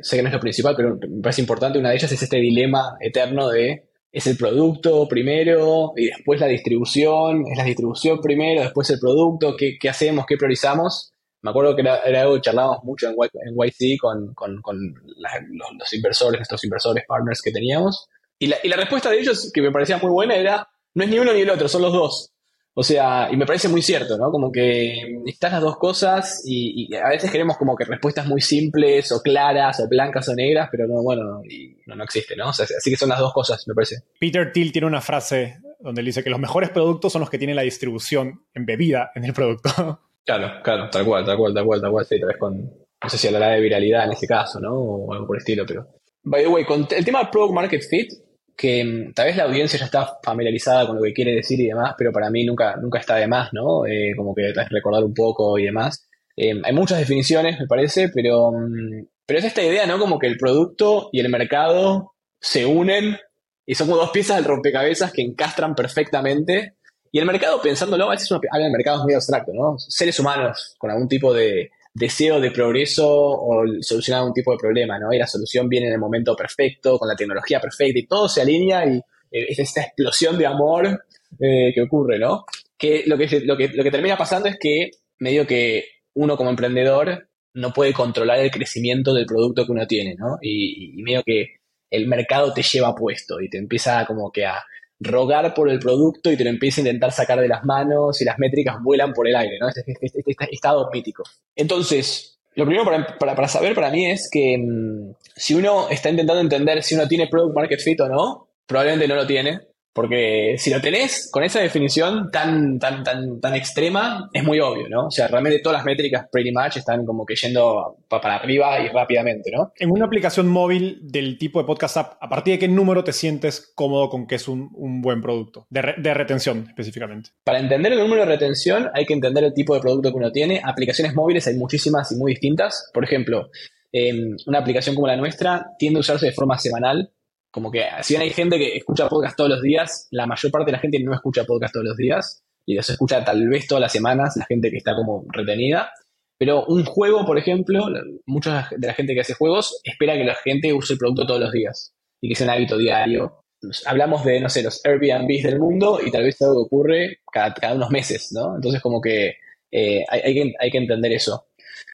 [0.00, 2.38] sé que no es lo principal, pero me parece importante, una de ellas es este
[2.38, 8.62] dilema eterno de es el producto primero y después la distribución, es la distribución primero,
[8.62, 11.13] después el producto, qué, qué hacemos, qué priorizamos.
[11.44, 14.94] Me acuerdo que era, era algo que charlábamos mucho en, en YC con, con, con
[15.18, 18.08] la, los, los, inversores, nuestros inversores, partners que teníamos.
[18.38, 21.10] Y la, y la respuesta de ellos, que me parecía muy buena, era, no es
[21.10, 22.32] ni uno ni el otro, son los dos.
[22.72, 24.30] O sea, y me parece muy cierto, ¿no?
[24.30, 28.40] Como que están las dos cosas y, y, a veces queremos como que respuestas muy
[28.40, 32.48] simples o claras o blancas o negras, pero no, bueno, y no, no existe, ¿no?
[32.48, 33.96] O sea, así que son las dos cosas, me parece.
[34.18, 37.36] Peter Thiel tiene una frase donde él dice que los mejores productos son los que
[37.36, 40.00] tienen la distribución embebida en el producto.
[40.24, 43.10] Claro, claro, tal cual, tal cual, tal cual, tal cual, sí, tal vez con, no
[43.10, 44.72] sé si hablará de viralidad en ese caso, ¿no?
[44.74, 45.86] O algo por el estilo, pero...
[46.22, 48.12] By the way, con el tema del Product Market Fit,
[48.56, 51.66] que mm, tal vez la audiencia ya está familiarizada con lo que quiere decir y
[51.66, 53.84] demás, pero para mí nunca, nunca está de más, ¿no?
[53.86, 56.08] Eh, como que recordar un poco y demás.
[56.36, 59.98] Eh, hay muchas definiciones, me parece, pero, mm, pero es esta idea, ¿no?
[59.98, 63.18] Como que el producto y el mercado se unen
[63.66, 66.76] y son como dos piezas del rompecabezas que encastran perfectamente
[67.14, 69.78] y el mercado, pensándolo, a veces uno habla del mercado muy abstracto, ¿no?
[69.78, 74.98] Seres humanos con algún tipo de deseo de progreso o solucionar algún tipo de problema,
[74.98, 75.12] ¿no?
[75.12, 78.40] Y la solución viene en el momento perfecto, con la tecnología perfecta y todo se
[78.40, 81.04] alinea y eh, es esta explosión de amor
[81.38, 82.46] eh, que ocurre, ¿no?
[82.76, 86.50] Que lo que, lo, que lo que termina pasando es que medio que uno como
[86.50, 90.38] emprendedor no puede controlar el crecimiento del producto que uno tiene, ¿no?
[90.42, 94.64] Y, y medio que el mercado te lleva puesto y te empieza como que a,
[95.04, 98.24] rogar por el producto y te lo empieza a intentar sacar de las manos y
[98.24, 99.68] las métricas vuelan por el aire, ¿no?
[99.68, 101.22] Este, este, este, estado mítico.
[101.54, 102.84] Entonces, lo primero
[103.18, 107.06] para, para, saber para mí es que mmm, si uno está intentando entender si uno
[107.06, 109.60] tiene product market fit o no, probablemente no lo tiene.
[109.94, 114.88] Porque si lo tenés con esa definición tan, tan, tan, tan extrema, es muy obvio,
[114.88, 115.06] ¿no?
[115.06, 118.88] O sea, realmente todas las métricas pretty much están como que yendo para arriba y
[118.88, 119.72] rápidamente, ¿no?
[119.78, 123.12] En una aplicación móvil del tipo de podcast app, ¿a partir de qué número te
[123.12, 125.68] sientes cómodo con que es un, un buen producto?
[125.70, 127.30] De, re, de, retención, específicamente.
[127.44, 130.32] Para entender el número de retención, hay que entender el tipo de producto que uno
[130.32, 130.60] tiene.
[130.64, 132.90] Aplicaciones móviles hay muchísimas y muy distintas.
[132.92, 133.48] Por ejemplo,
[133.92, 134.12] eh,
[134.46, 137.12] una aplicación como la nuestra tiende a usarse de forma semanal
[137.54, 140.66] como que si bien hay gente que escucha podcast todos los días, la mayor parte
[140.66, 143.80] de la gente no escucha podcast todos los días y los escucha tal vez todas
[143.80, 145.92] las semanas, la gente que está como retenida.
[146.36, 147.86] Pero un juego, por ejemplo,
[148.26, 151.42] mucha de la gente que hace juegos espera que la gente use el producto todos
[151.42, 153.44] los días y que sea un hábito diario.
[153.86, 157.76] Hablamos de, no sé, los Airbnbs del mundo y tal vez algo ocurre cada, cada
[157.76, 158.56] unos meses, ¿no?
[158.56, 159.36] Entonces como que,
[159.70, 161.46] eh, hay, hay, que hay que entender eso.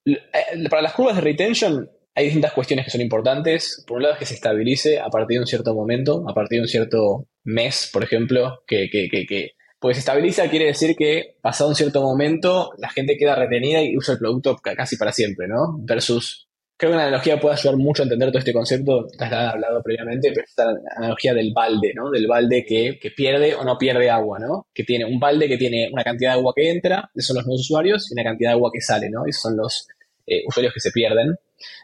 [0.07, 0.17] Eh,
[0.71, 3.85] para las curvas de retention, hay distintas cuestiones que son importantes.
[3.87, 6.59] Por un lado es que se estabilice a partir de un cierto momento, a partir
[6.59, 10.95] de un cierto mes, por ejemplo, que, que, que, que porque se estabiliza quiere decir
[10.95, 15.11] que pasado un cierto momento la gente queda retenida y usa el producto casi para
[15.11, 15.79] siempre, ¿no?
[15.79, 19.33] Versus creo que una analogía puede ayudar mucho a entender todo este concepto, te has
[19.33, 20.65] hablado previamente, pero esta
[20.97, 22.11] analogía del balde, ¿no?
[22.11, 24.67] Del balde que, que, pierde o no pierde agua, ¿no?
[24.73, 27.47] Que tiene un balde que tiene una cantidad de agua que entra, esos son los
[27.47, 29.27] nuevos usuarios, y una cantidad de agua que sale, ¿no?
[29.27, 29.89] Esos son los
[30.31, 31.35] eh, usuarios que se pierden.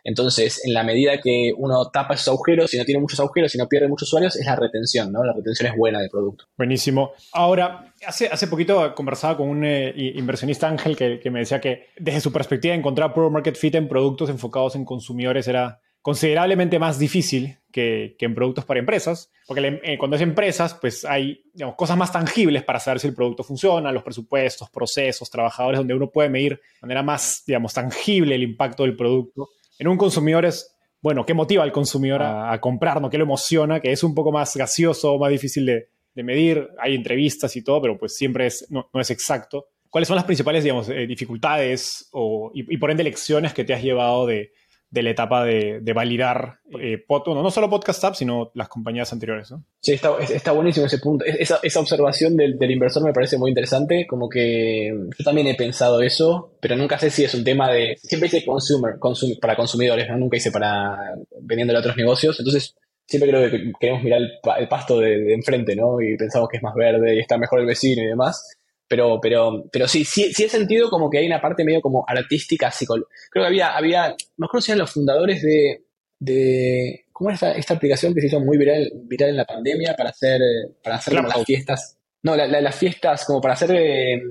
[0.04, 3.58] Entonces, en la medida que uno tapa esos agujeros, si no tiene muchos agujeros, si
[3.58, 5.24] no pierde muchos usuarios, es la retención, ¿no?
[5.24, 6.44] La retención es buena del producto.
[6.56, 7.10] Buenísimo.
[7.32, 12.20] Ahora, hace, hace poquito conversaba con un eh, inversionista ángel que, me decía que desde
[12.20, 17.58] su perspectiva encontrar Pro Market Fit en productos enfocados en consumidores era considerablemente más difícil
[17.76, 21.44] que, en productos para empresas, porque eh, cuando es empresas, pues hay
[21.76, 26.10] cosas más tangibles para saber si el producto funciona, los presupuestos, procesos, trabajadores, donde uno
[26.10, 29.50] puede medir de manera más, digamos, tangible el impacto del producto.
[29.78, 32.98] En un consumidor es, bueno, ¿qué motiva al consumidor a, a comprar?
[32.98, 33.10] ¿no?
[33.10, 33.78] ¿Qué lo emociona?
[33.78, 35.88] Que es un poco más gaseoso, más difícil de,
[36.22, 36.66] medir.
[36.78, 39.66] Hay entrevistas y todo, pero pues siempre es, no, no es exacto.
[39.90, 43.82] ¿Cuáles son las principales, digamos, eh, dificultades o, y por ende lecciones que te has
[43.82, 44.50] llevado de,
[44.90, 48.68] de la etapa de, de validar eh, pod, no, no solo Podcast App, sino las
[48.68, 49.50] compañías anteriores.
[49.50, 49.64] ¿no?
[49.80, 51.24] Sí, está, está buenísimo ese punto.
[51.24, 54.06] Esa, esa observación del, del, inversor me parece muy interesante.
[54.06, 57.96] Como que yo también he pensado eso, pero nunca sé si es un tema de.
[58.02, 60.16] Siempre hice consumer, consum, para consumidores, ¿no?
[60.16, 60.96] nunca hice para
[61.40, 62.38] vendiendo a otros negocios.
[62.38, 66.00] Entonces, siempre creo que queremos mirar el, el pasto de, de, enfrente, ¿no?
[66.00, 68.55] Y pensamos que es más verde y está mejor el vecino y demás.
[68.88, 72.04] Pero, pero, pero sí, sí, sí he sentido como que hay una parte medio como
[72.06, 73.10] artística, psicológica.
[73.30, 75.84] Creo que había, había, no eran los fundadores de,
[76.20, 79.94] de ¿cómo es esta, esta, aplicación que se hizo muy viral, viral en la pandemia
[79.96, 80.40] para hacer,
[80.82, 81.98] para hacer las fiestas?
[82.22, 83.70] No, la, la, las fiestas como para hacer...
[83.72, 84.22] Eh,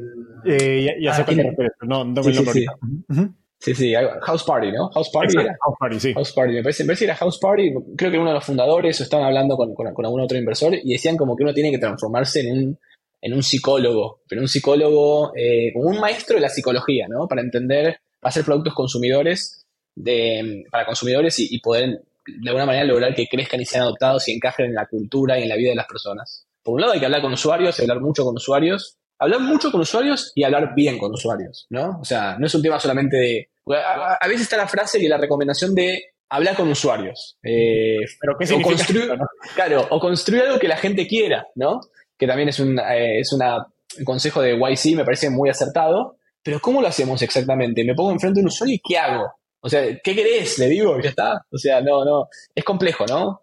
[0.46, 1.38] eh, ya, ya ah, es,
[1.82, 2.66] no, no me sí, lo sí,
[3.10, 3.30] sí.
[3.58, 4.90] Sí, sí, House Party, ¿no?
[4.90, 5.58] House Party Exacto, era.
[5.60, 6.14] House Party, sí.
[6.14, 8.46] House Party, me parece, me parece que era House Party, creo que uno de los
[8.46, 11.54] fundadores o estaban hablando con, con, con algún otro inversor y decían como que uno
[11.54, 12.80] tiene que transformarse en un,
[13.26, 17.28] en un psicólogo, pero un psicólogo eh, un maestro de la psicología, ¿no?
[17.28, 22.86] Para entender, para hacer productos consumidores, de, para consumidores y, y, poder de alguna manera
[22.86, 25.72] lograr que crezcan y sean adoptados y encajen en la cultura y en la vida
[25.72, 26.46] de las personas.
[26.62, 29.82] Por un lado hay que hablar con usuarios, hablar mucho con usuarios, hablar mucho con
[29.82, 31.98] usuarios y hablar bien con usuarios, ¿no?
[32.00, 33.50] O sea, no es un tema solamente de...
[33.76, 37.38] A, a veces está la frase y la recomendación de hablar con usuarios.
[37.44, 38.54] Eh, ¿Pero qué?
[38.54, 39.26] O construir, ¿no?
[39.56, 41.82] Claro, o construir algo que la gente quiera, ¿no?
[42.18, 43.58] Que también es un, eh, es una,
[43.98, 46.18] un consejo de YC, me parece muy acertado.
[46.44, 47.84] Pero ¿cómo lo hacemos exactamente?
[47.84, 49.32] Me pongo enfrente de un usuario y ¿qué hago?
[49.62, 50.60] O sea, ¿qué querés?
[50.60, 51.44] Le digo, ya está.
[51.52, 52.28] O sea, no, no.
[52.54, 53.42] Es complejo, ¿no?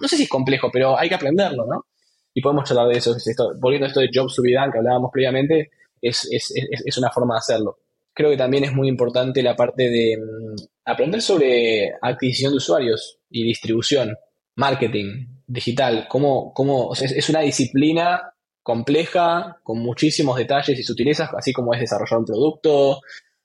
[0.00, 1.86] No sé si es complejo, pero hay que aprenderlo, ¿no?
[2.34, 3.14] Y podemos charlar de eso.
[3.60, 5.70] Volviendo a esto de be done que hablábamos previamente,
[6.02, 7.78] es, es, es, es, una forma de hacerlo.
[8.12, 13.18] Creo que también es muy importante la parte de um, aprender sobre adquisición de usuarios
[13.30, 14.16] y distribución,
[14.56, 18.32] marketing, digital, cómo, cómo o sea, es, una disciplina
[18.62, 23.00] compleja, con muchísimos detalles y sutilezas, así como es desarrollar un producto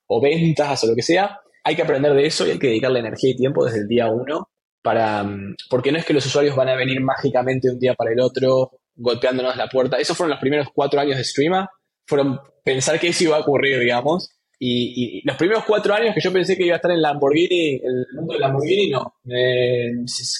[0.08, 1.40] o ventas o lo que sea.
[1.64, 4.08] Hay que aprender de eso y hay que dedicarle energía y tiempo desde el día
[4.08, 4.50] uno
[4.84, 5.26] para,
[5.70, 8.20] porque no es que los usuarios van a venir mágicamente de un día para el
[8.20, 9.98] otro golpeándonos la puerta.
[9.98, 11.68] Esos fueron los primeros cuatro años de Streama,
[12.06, 16.22] fueron pensar que eso iba a ocurrir, digamos, y, y, los primeros cuatro años que
[16.22, 19.16] yo pensé que iba a estar en Lamborghini, el mundo de Lamborghini, no.
[19.30, 19.92] Eh,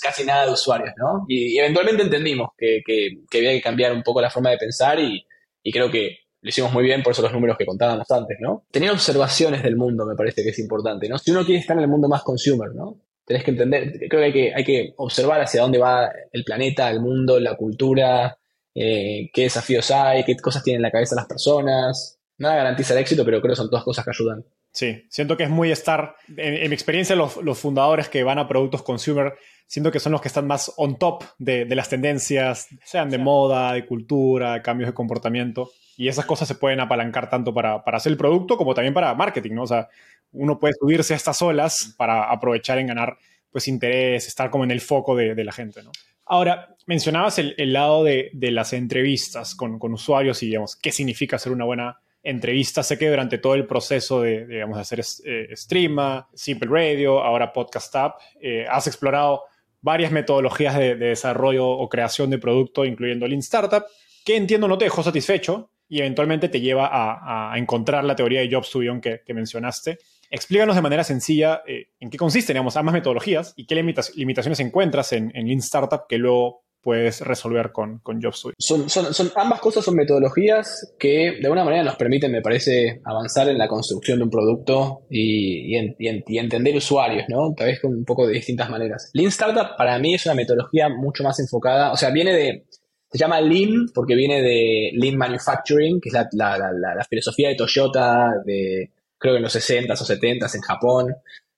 [0.02, 1.26] casi nada de usuarios, ¿no?
[1.28, 5.00] Y, eventualmente entendimos que, que, que, había que cambiar un poco la forma de pensar
[5.00, 5.26] y,
[5.64, 8.66] y, creo que lo hicimos muy bien por eso los números que contábamos antes, ¿no?
[8.72, 11.18] Tener observaciones del mundo me parece que es importante, ¿no?
[11.18, 13.02] Si uno quiere estar en el mundo más consumer, ¿no?
[13.26, 16.90] Tenés que entender, creo que hay que, hay que observar hacia dónde va el planeta,
[16.92, 18.38] el mundo, la cultura,
[18.76, 23.00] eh, qué desafíos hay, qué cosas tienen en la cabeza las personas, nada garantiza el
[23.00, 24.44] éxito, pero creo que son todas cosas que ayudan.
[24.72, 28.40] Sí, siento que es muy estar, en, en mi experiencia, los, los, fundadores que van
[28.40, 29.36] a productos consumer,
[29.68, 33.18] siento que son los que están más on top de, de las tendencias, sean de
[33.18, 35.72] moda, de cultura, cambios de comportamiento.
[35.96, 39.14] Y esas cosas se pueden apalancar tanto para, para hacer el producto como también para
[39.14, 39.64] marketing, ¿no?
[39.64, 39.88] O sea,
[40.34, 43.18] uno puede subirse a estas olas para aprovechar en ganar
[43.50, 45.92] pues interés, estar como en el foco de, de la gente, ¿no?
[46.26, 50.92] Ahora, mencionabas el, el lado de, de, las entrevistas con, con usuarios y, digamos, qué
[50.92, 52.88] significa ser una buena entrevistas.
[52.88, 57.96] Sé que durante todo el proceso de, digamos, hacer eh, Streama, Simple Radio, ahora Podcast
[57.96, 59.44] App, eh, has explorado
[59.82, 63.86] varias metodologías de, de, desarrollo o creación de producto, incluyendo Lean Startup,
[64.26, 68.50] que entiendo no te dejó satisfecho y eventualmente te lleva a, encontrar la teoría de
[68.52, 70.00] Jobs to que, mencionaste.
[70.32, 75.14] Explícanos de manera sencilla eh, en qué consisten digamos, ambas metodologías y qué limitaciones encuentras
[75.14, 78.56] en, en Lean Startup que luego puedes resolver con, con JobSuite.
[78.60, 83.02] Son, son, son, ambas cosas son metodologías que de alguna manera nos permiten, me parece,
[83.04, 87.26] avanzar en la construcción de un producto y, y, en, y, en, y entender usuarios,
[87.28, 87.56] ¿no?
[87.58, 89.10] Tal vez con un poco de distintas maneras.
[89.14, 92.66] Lean Startup para mí es una metodología mucho más enfocada, o sea, viene de,
[93.12, 97.50] se llama Lean porque viene de Lean Manufacturing, que es la, la, la, la filosofía
[97.50, 101.16] de Toyota de, creo que en los 60s o 70s en Japón,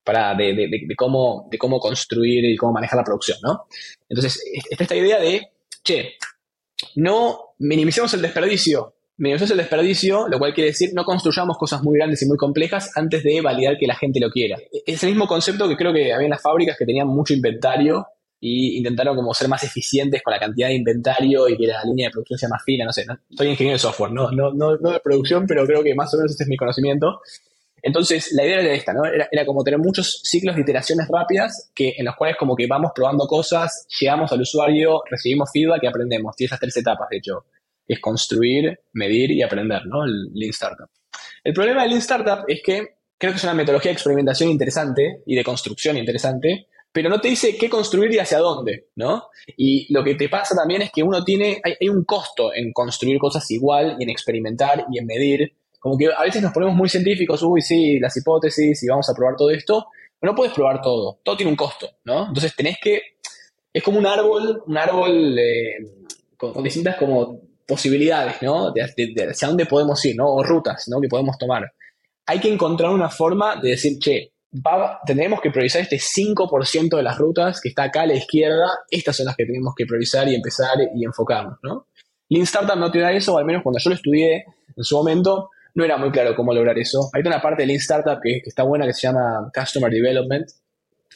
[0.07, 3.65] para de, de, cómo, de cómo construir y cómo manejar la producción, ¿no?
[4.07, 5.49] Entonces, está esta idea de,
[5.83, 6.13] che,
[6.95, 11.97] no minimicemos el desperdicio, minimicemos el desperdicio, lo cual quiere decir no construyamos cosas muy
[11.97, 14.57] grandes y muy complejas antes de validar que la gente lo quiera.
[14.85, 18.07] Es el mismo concepto que creo que había en las fábricas que tenían mucho inventario
[18.39, 22.07] y intentaron como ser más eficientes con la cantidad de inventario y que la línea
[22.07, 23.19] de producción sea más fina, no sé, ¿no?
[23.35, 26.17] soy ingeniero de software, no, no, no, no de producción, pero creo que más o
[26.17, 27.19] menos este es mi conocimiento.
[27.81, 29.03] Entonces, la idea era esta, ¿no?
[29.05, 32.91] Era, como tener muchos ciclos de iteraciones rápidas que, en los cuales como que vamos
[32.93, 36.35] probando cosas, llegamos al usuario, recibimos feedback y aprendemos.
[36.35, 37.45] Tiene esas tres etapas, de hecho.
[37.87, 40.03] Es construir, medir y aprender, ¿no?
[40.03, 40.89] El Lean Startup.
[41.43, 45.23] El problema del Lean Startup es que creo que es una metodología de experimentación interesante
[45.25, 49.29] y de construcción interesante, pero no te dice qué construir y hacia dónde, ¿no?
[49.55, 52.73] Y lo que te pasa también es que uno tiene, hay, hay un costo en
[52.73, 55.53] construir cosas igual y en experimentar y en medir
[55.87, 59.13] como que a veces nos ponemos muy científicos, uy, sí, las hipótesis y vamos a
[59.13, 59.87] probar todo esto,
[60.19, 62.27] pero no puedes probar todo, todo tiene un costo, ¿no?
[62.27, 63.01] Entonces tenés que,
[63.71, 65.77] es como un árbol, un árbol eh,
[66.35, 68.71] con, distintas como posibilidades, ¿no?
[68.71, 70.27] De, hacia dónde podemos ir, ¿no?
[70.27, 70.99] O rutas, ¿no?
[70.99, 71.71] Que podemos tomar.
[72.25, 74.33] Hay que encontrar una forma de decir, che,
[75.05, 79.15] tendremos que priorizar este 5% de las rutas que está acá a la izquierda, estas
[79.15, 81.87] son las que tenemos que priorizar y empezar y enfocarnos, ¿no?
[82.27, 84.43] Lean Startup no te da eso, al menos cuando yo lo estudié
[84.75, 87.11] en su momento, no era muy claro cómo lograr eso.
[87.13, 90.49] Hay una parte de Lean Startup que, está buena que se llama Customer Development,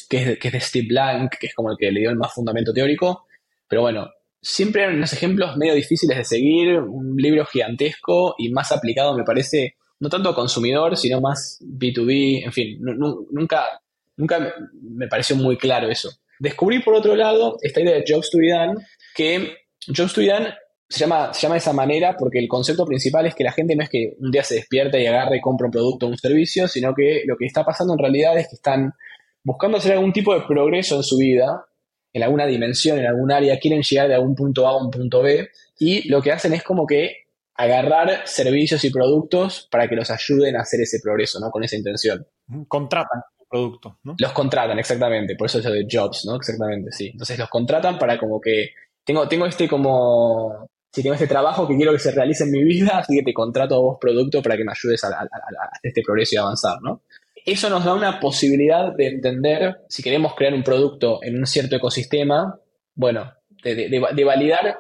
[0.08, 2.72] que es, de, Steve Blank, que es como el que le dio el más fundamento
[2.72, 3.26] teórico.
[3.68, 8.72] Pero bueno, siempre eran unos ejemplos medio difíciles de seguir, un libro gigantesco y más
[8.72, 12.78] aplicado, me parece, no tanto a consumidor, sino más B2B, en fin,
[13.32, 13.82] nunca,
[14.16, 16.12] nunca me pareció muy claro eso.
[16.38, 18.76] Descubrí por otro lado esta idea de Jobs to be done,
[19.16, 19.56] que
[19.88, 20.54] Jobs to be done
[20.92, 23.78] se llama, se llama de esa manera porque el concepto principal es que la gente
[23.78, 26.18] no es que un día se despierta y agarre y compra un producto o un
[26.18, 28.94] servicio, sino que lo que está pasando en realidad es que están
[29.42, 31.66] buscando hacer algún tipo de progreso en su vida,
[32.12, 35.22] en alguna dimensión, en algún área, quieren llegar de algún punto A a un punto
[35.22, 35.48] B,
[35.80, 37.24] y lo que hacen es como que
[37.56, 41.52] agarrar servicios y productos para que los ayuden a hacer ese progreso, ¿no?
[41.52, 42.28] Con esa intención.
[42.68, 44.16] Contratan productos, ¿no?
[44.18, 46.36] Los contratan, exactamente, por eso es de jobs, ¿no?
[46.36, 47.12] Exactamente, sí.
[47.14, 48.72] Entonces los contratan para como que
[49.04, 52.64] tengo, tengo este como si tengo este trabajo que quiero que se realice en mi
[52.64, 55.28] vida, así que te contrato a vos producto para que me ayudes a,
[55.82, 57.04] este progreso y avanzar, ¿no?
[57.46, 61.76] Eso nos da una posibilidad de entender, si queremos crear un producto en un cierto
[61.76, 62.60] ecosistema,
[62.94, 64.80] bueno, de, validar.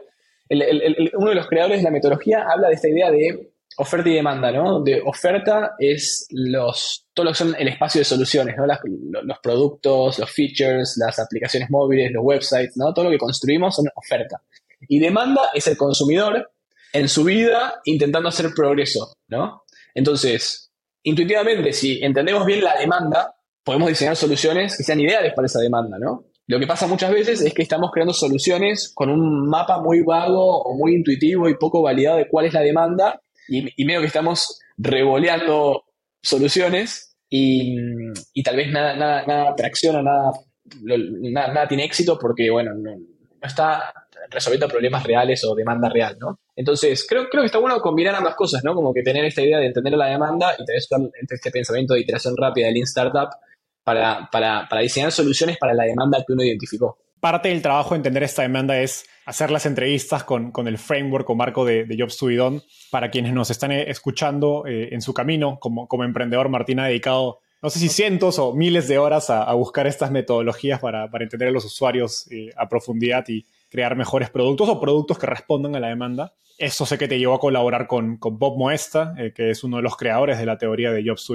[0.50, 4.52] uno de los creadores de la metodología habla de esta idea de oferta y demanda,
[4.52, 4.84] ¿no?
[4.84, 8.66] De oferta es los, todo lo que son el espacio de soluciones, ¿no?
[8.66, 12.94] los productos, los features, las aplicaciones móviles, los websites, ¿no?
[12.94, 14.42] Todo lo que construimos son oferta.
[14.88, 16.52] Y demanda es el consumidor
[16.94, 19.64] en su vida intentando hacer progreso, ¿no?
[19.94, 20.72] Entonces,
[21.04, 25.98] intuitivamente, si entendemos bien la demanda, podemos diseñar soluciones que sean ideales para esa demanda,
[26.00, 26.26] ¿no?
[26.48, 30.62] Lo que pasa muchas veces es que estamos creando soluciones con un mapa muy vago
[30.62, 34.60] o muy intuitivo y poco validado de cuál es la demanda y, medio que estamos
[34.78, 35.86] revoleando
[36.22, 37.78] soluciones y,
[38.44, 40.34] tal vez nada, nada, nada tracciona, nada,
[41.54, 43.94] nada, tiene éxito porque, bueno, no, no está
[44.32, 46.40] resolviendo problemas reales o demanda real, ¿no?
[46.56, 48.74] Entonces, creo, creo que está bueno combinar ambas cosas, ¿no?
[48.74, 50.82] Como que tener esta idea de entender la demanda y tener
[51.20, 53.30] este pensamiento de iteración rápida del Lean Startup
[53.84, 56.98] para, para, diseñar soluciones para la demanda que uno identificó.
[57.20, 61.30] Parte del trabajo de entender esta demanda es hacer las entrevistas con, con el framework
[61.30, 62.62] o marco de, de Jobs to be done.
[62.90, 66.88] Para quienes nos están eh, escuchando eh, en su camino como, como emprendedor, Martín ha
[66.88, 71.24] dedicado no sé si cientos o miles de horas a, buscar estas metodologías para, para,
[71.24, 75.76] entender a los usuarios eh, a profundidad y, crear mejores productos o productos que respondan
[75.76, 76.34] a la demanda.
[76.58, 79.84] Eso sé que te llevó a colaborar con, Bob Moesta, eh, que es uno de
[79.84, 81.34] los creadores de la teoría de Jobs to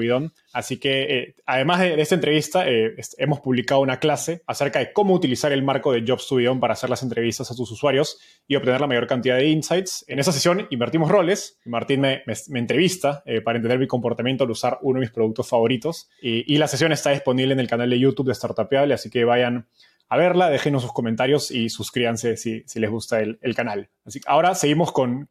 [0.52, 5.14] Así que, eh, además de, esta entrevista, eh, hemos publicado una clase acerca de cómo
[5.14, 8.80] utilizar el marco de Jobs to para hacer las entrevistas a tus usuarios y obtener
[8.80, 10.04] la mayor cantidad de insights.
[10.06, 11.58] En esa sesión invertimos roles.
[11.64, 12.22] Martín me,
[12.54, 16.08] entrevista para entender mi comportamiento al usar uno de mis productos favoritos.
[16.22, 19.24] Y, y la sesión está disponible en el canal de YouTube de Startupiable, así que
[19.24, 19.66] vayan
[20.08, 23.90] a verla, déjenos sus comentarios y suscríbanse si, les gusta el, canal.
[24.04, 25.28] Así que ahora seguimos con,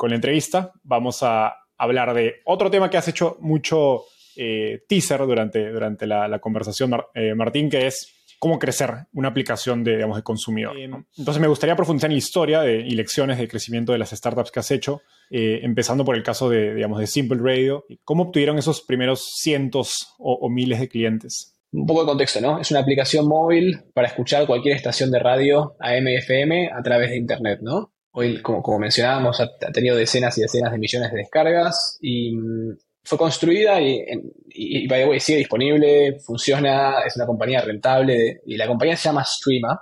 [0.00, 0.72] la entrevista.
[0.82, 4.04] Vamos a hablar de otro tema que has hecho mucho
[4.36, 9.96] eh, teaser durante, durante la, conversación, eh, Martín, que es cómo crecer una aplicación de,
[9.96, 10.76] digamos, de consumidor.
[10.78, 14.50] Entonces me gustaría profundizar en la historia de, y lecciones de crecimiento de las startups
[14.50, 17.84] que has hecho, eh, empezando por el caso de, digamos, de Simple Radio.
[18.04, 21.57] ¿Cómo obtuvieron esos primeros cientos o miles de clientes?
[21.72, 22.60] Un poco de contexto, ¿no?
[22.60, 27.60] Es una aplicación móvil para escuchar cualquier estación de radio AM/FM a través de Internet,
[27.62, 27.92] ¿no?
[28.12, 32.78] Hoy, como, como mencionábamos, ha, tenido decenas y decenas de millones de descargas y mm,
[33.04, 38.66] fue construida y, by the way, sigue disponible, funciona, es una compañía rentable y la
[38.66, 39.80] compañía se llama Streama.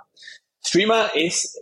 [0.63, 1.61] Streama es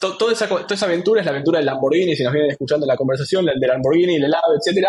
[0.00, 2.96] toda, esa, toda esa aventura es la aventura del Lamborghini, si nos vienen escuchando la
[2.96, 4.86] conversación, el del Lamborghini, el helado, etc.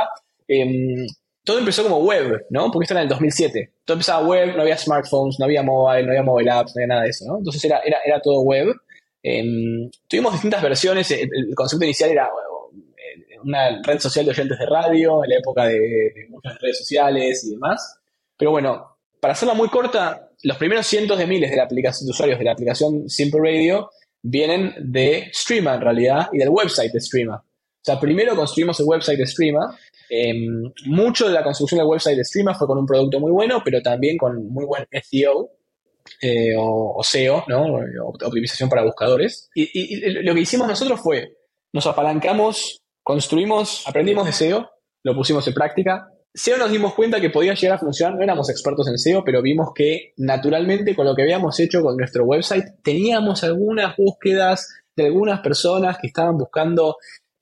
[1.47, 2.69] todo empezó como web, ¿no?
[2.69, 3.71] Porque esto era en el 2007.
[3.85, 6.87] Todo empezaba web, no había smartphones, no había mobile, no había mobile apps, no había
[6.87, 7.37] nada de eso, ¿no?
[7.37, 8.67] Entonces era, era, era todo web.
[9.23, 11.09] Em, tuvimos distintas versiones.
[11.09, 15.65] El, concepto inicial era eh, una red social de oyentes de radio, en la época
[15.67, 17.97] de, muchas redes sociales y demás.
[18.35, 22.11] Pero bueno, para hacerla muy corta, los primeros cientos de miles de, la aplicación, de
[22.11, 23.89] usuarios de la aplicación Simple Radio
[24.21, 27.37] vienen de Streama en realidad y del website de Streama.
[27.37, 29.77] O sea, primero construimos el website de Streama.
[30.09, 33.61] Em, mucho de la construcción del website de Streama fue con un producto muy bueno,
[33.63, 35.51] pero también con muy buen SEO
[36.21, 37.79] eh, o, SEO, ¿no?
[38.25, 39.49] optimización para buscadores.
[39.53, 41.37] Y, lo que hicimos nosotros fue,
[41.73, 44.69] nos apalancamos, construimos, aprendimos de SEO,
[45.03, 48.49] lo pusimos en práctica, SEO nos dimos cuenta que podía llegar a funcionar, no éramos
[48.49, 52.65] expertos en SEO, pero vimos que naturalmente con lo que habíamos hecho con nuestro website
[52.83, 56.97] teníamos algunas búsquedas de algunas personas que estaban buscando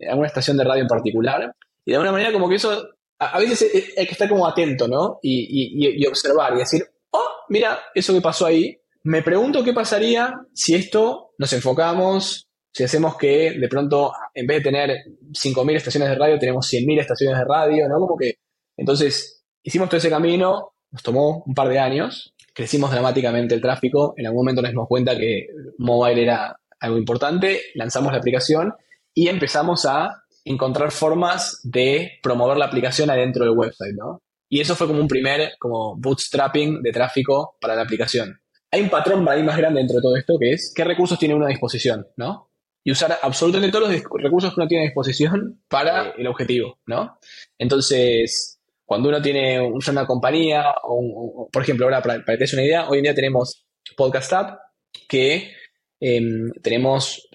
[0.07, 1.55] alguna estación de radio en particular.
[1.85, 5.19] Y de alguna manera como que eso, a, veces hay que estar como atento, ¿no?
[5.21, 8.77] Y, observar y decir, oh, mira, eso que pasó ahí.
[9.03, 14.57] Me pregunto qué pasaría si esto nos enfocamos, si hacemos que de pronto, en vez
[14.57, 14.89] de tener
[15.31, 17.99] 5.000 estaciones de radio, tenemos 100.000 estaciones de radio, ¿no?
[17.99, 18.39] Como que
[18.77, 24.13] entonces, hicimos todo ese camino, nos tomó un par de años, crecimos dramáticamente el tráfico,
[24.17, 28.73] en algún momento nos dimos cuenta que mobile era algo importante, lanzamos la aplicación
[29.13, 34.21] y empezamos a encontrar formas de promover la aplicación adentro del website, ¿no?
[34.47, 38.39] Y eso fue como un primer como bootstrapping de tráfico para la aplicación.
[38.71, 41.33] Hay un patrón ahí más grande dentro de todo esto que es qué recursos tiene
[41.33, 42.51] uno a disposición, ¿no?
[42.83, 47.17] Y usar absolutamente todos los recursos que uno tiene a disposición para el objetivo, ¿no?
[47.57, 52.87] Entonces, cuando uno tiene una compañía, o, por ejemplo, ahora para, que te una idea,
[52.87, 53.65] hoy en día tenemos
[53.97, 54.59] Podcast App,
[55.09, 55.51] que
[55.99, 57.27] em, tenemos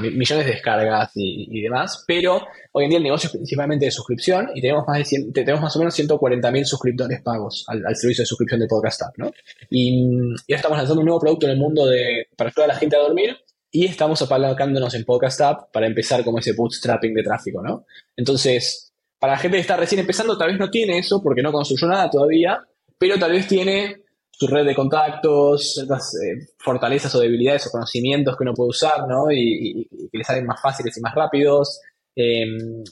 [0.00, 4.50] millones de descargas y, demás, pero hoy en día el negocio es principalmente de suscripción
[4.54, 8.60] y tenemos más, de tenemos más o menos 140.000 suscriptores pagos al, servicio de suscripción
[8.60, 9.30] de Podcast App, ¿no?
[9.70, 12.78] Y, ya estamos lanzando un nuevo producto en el mundo de, para ayudar a la
[12.78, 13.36] gente a dormir
[13.70, 17.84] y estamos apalancándonos en Podcast App para empezar como ese bootstrapping de tráfico, ¿no?
[18.16, 21.52] Entonces, para la gente que está recién empezando, tal vez no tiene eso porque no
[21.52, 22.60] construyó nada todavía,
[22.98, 24.05] pero tal vez tiene
[24.38, 29.08] su red de contactos, ciertas eh, fortalezas o debilidades o conocimientos que uno puede usar,
[29.08, 29.30] ¿no?
[29.30, 31.80] Y, que le salen más fáciles y más rápidos.
[32.14, 32.84] Em,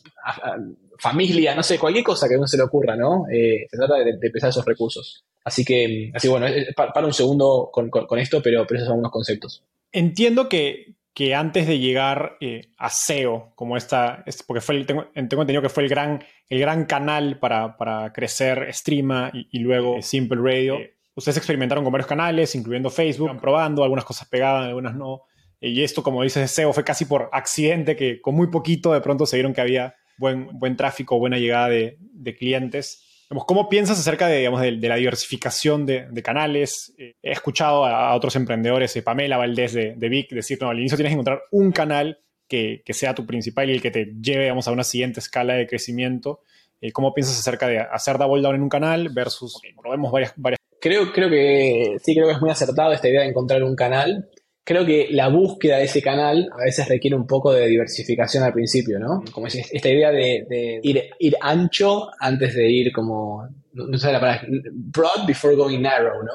[0.98, 3.26] familia, no sé, cualquier cosa que a uno se le ocurra, ¿no?
[3.30, 5.24] Eh, se trata de, empezar esos recursos.
[5.44, 9.62] Así que, así bueno, para un segundo con, esto, pero, pero esos son unos conceptos.
[9.92, 15.60] Entiendo que, que antes de llegar eh, a SEO, como esta, porque fue tengo, entendido
[15.60, 20.76] que fue el gran, el gran canal para, para crecer Streama y, luego Simple Radio,
[20.76, 25.22] eh, ustedes experimentaron con varios canales, incluyendo Facebook, probando, algunas cosas pegaban, algunas no.
[25.60, 29.24] Y esto, como dices, SEO fue casi por accidente, que con muy poquito de pronto
[29.26, 33.04] se vieron que había buen, buen tráfico, buena llegada de, de clientes.
[33.28, 36.94] ¿Cómo piensas acerca de, digamos, de, la diversificación de, canales?
[36.98, 40.78] Eh, he escuchado a, otros emprendedores, eh, Pamela Valdés de, de Vic, decir, no, al
[40.78, 44.44] inicio tienes que encontrar un canal que, sea tu principal y el que te lleve
[44.44, 46.40] digamos, a una siguiente escala de crecimiento.
[46.80, 50.58] Eh, ¿Cómo piensas acerca de hacer double down en un canal versus, probemos varias, varias...
[50.84, 54.28] Creo, creo que sí, creo que es muy acertado esta idea de encontrar un canal
[54.64, 58.54] creo que la búsqueda de ese canal a veces requiere un poco de diversificación al
[58.54, 59.22] principio, ¿no?
[59.30, 64.46] Como es esta idea de, ir, ancho antes de ir como, no sé la palabra,
[64.72, 66.32] broad before going narrow, ¿no?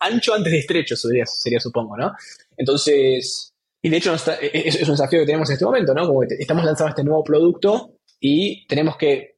[0.00, 2.12] ancho antes de estrecho sería, sería, supongo, ¿no?
[2.56, 3.52] Entonces,
[3.82, 6.06] y de hecho es, un desafío que tenemos en este momento, ¿no?
[6.06, 9.36] Como que estamos lanzando este nuevo producto y tenemos que,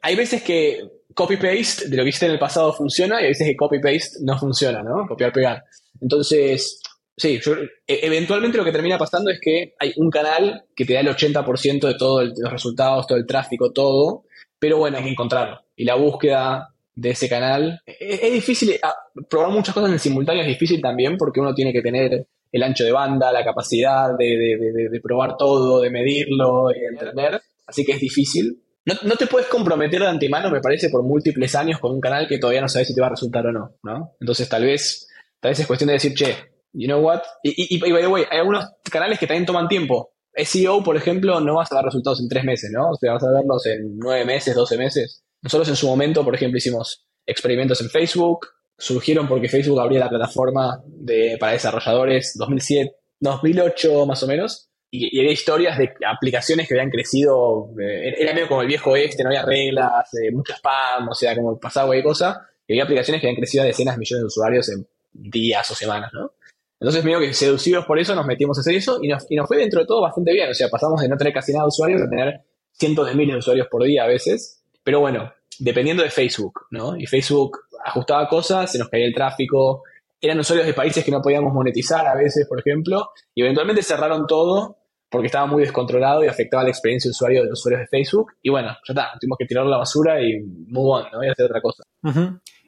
[0.00, 0.80] hay veces que
[1.14, 4.38] copy-paste de lo que hiciste en el pasado funciona y hay veces que copy-paste no
[4.38, 5.06] funciona, ¿no?
[5.06, 5.64] Copiar-pegar.
[6.00, 6.80] Entonces,
[7.16, 7.40] Sí,
[7.86, 11.08] e, eventualmente lo que termina pasando es que hay un canal que te da el
[11.08, 14.24] 80% de todos los resultados, todo el tráfico, todo,
[14.58, 15.60] pero bueno, hay que encontrarlo.
[15.76, 18.94] Y la búsqueda de ese canal e, es, difícil, ah,
[19.28, 22.84] probar muchas cosas en simultáneo es difícil también porque uno tiene que tener el ancho
[22.84, 28.00] de banda, la capacidad de, probar todo, de medirlo y de entender, así que es
[28.00, 28.60] difícil.
[28.86, 32.28] No, no, te puedes comprometer de antemano, me parece, por múltiples años con un canal
[32.28, 34.16] que todavía no sabes si te va a resultar o no, ¿no?
[34.20, 35.08] Entonces tal vez,
[35.40, 36.36] tal vez es cuestión de decir, che,
[36.74, 37.22] you know what?
[37.42, 40.12] Y, by the way, hay algunos canales que también toman tiempo.
[40.36, 42.90] SEO, por ejemplo, no vas a dar resultados en tres meses, ¿no?
[42.90, 45.24] O sea, vas a verlos en nueve meses, doce meses.
[45.40, 48.48] Nosotros en su momento, por ejemplo, hicimos experimentos en Facebook.
[48.76, 54.68] Surgieron porque Facebook abría la plataforma de, para desarrolladores 2007, 2008 más o menos.
[54.96, 59.24] Y, había historias de aplicaciones que habían crecido, eh, era medio como el viejo este,
[59.24, 63.20] no había reglas, eh, mucho spam, o sea, como pasaba cualquier cosa, y había aplicaciones
[63.20, 66.32] que habían crecido a decenas de millones de usuarios en días o semanas, ¿no?
[66.78, 69.48] Entonces, medio que seducidos por eso, nos metimos a hacer eso y nos, y nos
[69.48, 70.50] fue dentro de todo bastante bien.
[70.50, 72.42] O sea, pasamos de no tener casi nada de usuarios a tener
[72.72, 74.62] cientos de miles de usuarios por día a veces.
[74.82, 76.96] Pero bueno, dependiendo de Facebook, ¿no?
[76.96, 79.82] Y Facebook ajustaba cosas, se nos caía el tráfico,
[80.20, 84.26] eran usuarios de países que no podíamos monetizar a veces, por ejemplo, y eventualmente cerraron
[84.26, 84.76] todo
[85.14, 88.32] porque estaba muy descontrolado y afectaba la experiencia de usuario de los usuarios de Facebook.
[88.42, 91.22] Y bueno, ya está, tuvimos que tirar la basura y move on, ¿no?
[91.22, 91.84] Y hacer otra cosa.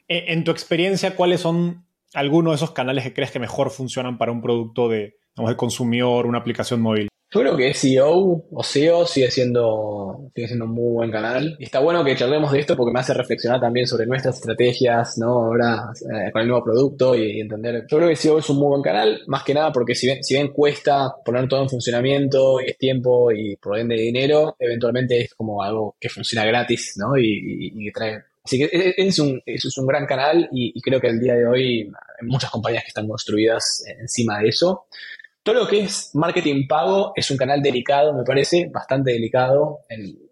[0.07, 4.17] Eh, en tu experiencia, ¿cuáles son algunos de esos canales que crees que mejor funcionan
[4.17, 7.09] para un producto de, de consumidor, una aplicación móvil?
[7.37, 11.55] Yo creo que SEO o SEO sigue siendo, sigue siendo un muy buen canal.
[11.59, 15.19] Y está bueno que charlemos de esto porque me hace reflexionar también sobre nuestras estrategias,
[15.19, 15.45] ¿no?
[15.45, 17.85] Ahora eh, con el nuevo producto y, entender.
[17.91, 20.25] Yo creo que SEO es un muy buen canal, más que nada porque si bien,
[20.25, 25.21] si bien cuesta poner todo en funcionamiento y es tiempo y por ende dinero, eventualmente
[25.21, 27.19] es como algo que funciona gratis, ¿no?
[27.19, 30.81] Y, y, trae Así que e, e, es un, es un gran canal y, y,
[30.81, 34.87] creo que el día de hoy hay muchas compañías que están construidas encima de eso.
[35.47, 39.79] Todo lo que es marketing pago es un canal delicado, me parece, bastante delicado.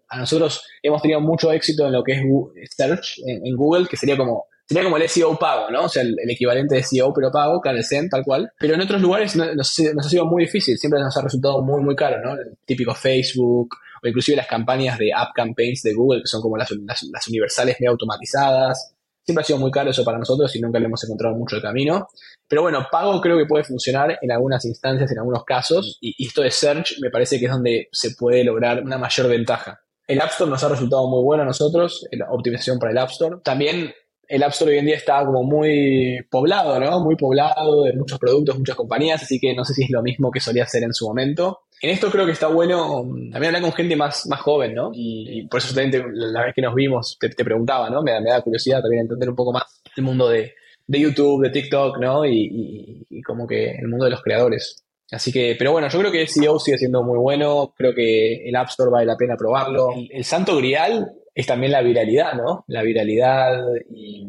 [0.09, 4.17] a nosotros hemos tenido mucho éxito en lo que es search en, Google, que sería
[4.17, 5.85] como sería como el SEO pago, ¿no?
[5.85, 8.51] O sea, el, equivalente de SEO pero pago, CanelSend, tal cual.
[8.59, 11.95] Pero en otros lugares nos, ha sido muy difícil, siempre nos ha resultado muy, muy
[11.95, 12.33] caro, ¿no?
[12.33, 13.69] El típico Facebook
[14.03, 17.77] o inclusive las campañas de app campaigns de Google, que son como las, las universales
[17.79, 18.94] medio automatizadas.
[19.25, 21.61] Siempre ha sido muy caro eso para nosotros y nunca le hemos encontrado mucho el
[21.61, 22.07] camino.
[22.47, 26.43] Pero bueno, pago creo que puede funcionar en algunas instancias, en algunos casos, y, esto
[26.43, 29.81] de search me parece que es donde se puede lograr una mayor ventaja.
[30.07, 33.09] El App Store nos ha resultado muy bueno a nosotros, la optimización para el App
[33.09, 33.37] Store.
[33.43, 33.91] También
[34.27, 36.99] el App Store hoy en día está como muy poblado, ¿no?
[36.99, 40.29] Muy poblado de muchos productos, muchas compañías, así que no sé si es lo mismo
[40.29, 41.61] que solía ser en su momento.
[41.81, 44.91] En esto creo que está bueno también hablar con gente más, más joven, ¿no?
[44.93, 48.01] Y, por eso también la vez que nos vimos te, preguntaba, ¿no?
[48.01, 50.53] Me, me, da curiosidad también entender un poco más el mundo de,
[50.87, 52.25] de YouTube, de TikTok, ¿no?
[52.25, 54.83] Y, como que el mundo de los creadores.
[55.11, 58.55] Así que, pero bueno, yo creo que SEO sigue siendo muy bueno, creo que el
[58.55, 59.89] App Store vale la pena probarlo.
[60.09, 62.65] El, santo grial es también la viralidad, ¿no?
[62.67, 64.27] La viralidad y,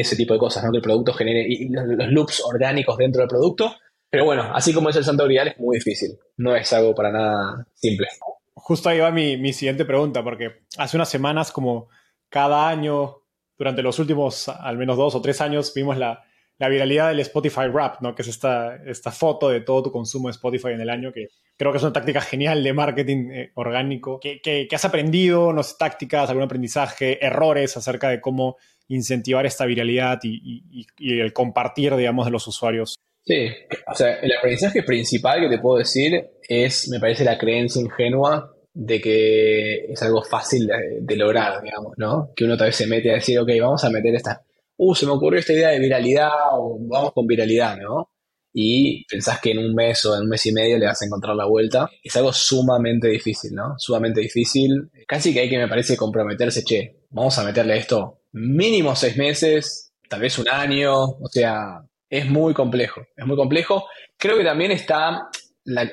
[0.00, 0.70] ese tipo de cosas, ¿no?
[0.70, 3.74] Que el producto genere, y los, loops orgánicos dentro del producto.
[4.10, 6.18] Pero bueno, así como es el santo grial, es muy difícil.
[6.36, 8.06] No es algo para nada simple.
[8.54, 11.88] Justo ahí va mi, mi siguiente pregunta, porque hace unas semanas, como
[12.28, 13.22] cada año
[13.58, 16.22] durante los últimos al menos dos o tres años vimos la,
[16.58, 18.14] viralidad del Spotify Rap, ¿no?
[18.14, 21.28] que es esta, esta foto de todo tu consumo de Spotify en el año, que
[21.56, 24.20] creo que es una táctica genial de marketing eh, orgánico.
[24.20, 25.52] ¿Qué, has aprendido?
[25.52, 28.56] ¿No tácticas, algún aprendizaje, errores acerca de cómo
[28.88, 32.96] incentivar esta viralidad y, y, el compartir, digamos, de los usuarios?
[33.26, 33.48] Sí,
[33.90, 38.54] o sea, el aprendizaje principal que te puedo decir es, me parece, la creencia ingenua
[38.72, 40.68] de que es algo fácil
[41.00, 42.30] de, lograr, digamos, ¿no?
[42.36, 44.44] Que uno tal vez se mete a decir, ok, vamos a meter esta,
[44.76, 48.10] uh, se me ocurrió esta idea de viralidad o vamos con viralidad, ¿no?
[48.52, 51.04] Y pensás que en un mes o en un mes y medio le vas a
[51.04, 51.90] encontrar la vuelta.
[52.02, 53.74] Es algo sumamente difícil, ¿no?
[53.76, 54.90] Sumamente difícil.
[55.06, 59.92] Casi que hay que, me parece, comprometerse, che, vamos a meterle esto mínimo seis meses,
[60.08, 63.86] tal vez un año, o sea, es muy complejo, es muy complejo.
[64.16, 65.28] Creo que también está
[65.64, 65.90] la,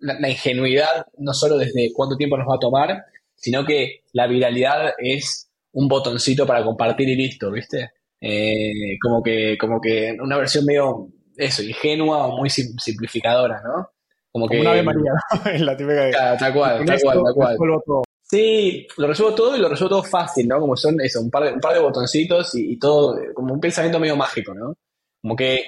[0.00, 4.94] la, ingenuidad, no solo desde cuánto tiempo nos va a tomar, sino que la viralidad
[4.98, 7.90] es un botoncito para compartir y listo, ¿viste?
[8.20, 13.90] Eh, como que, como que una versión medio, eso, ingenua o muy simplificadora, ¿no?
[14.30, 14.60] Como, que.
[14.60, 15.12] Una Ave María,
[15.52, 16.12] en la típica de.
[16.12, 18.02] tal cual, tal cual, tal cual.
[18.22, 20.58] Sí, lo resuelvo todo y lo resuelvo todo fácil, ¿no?
[20.58, 23.60] Como son eso, un par de, un par de botoncitos y, y todo, como un
[23.60, 24.74] pensamiento medio mágico, ¿no?
[25.22, 25.64] Como que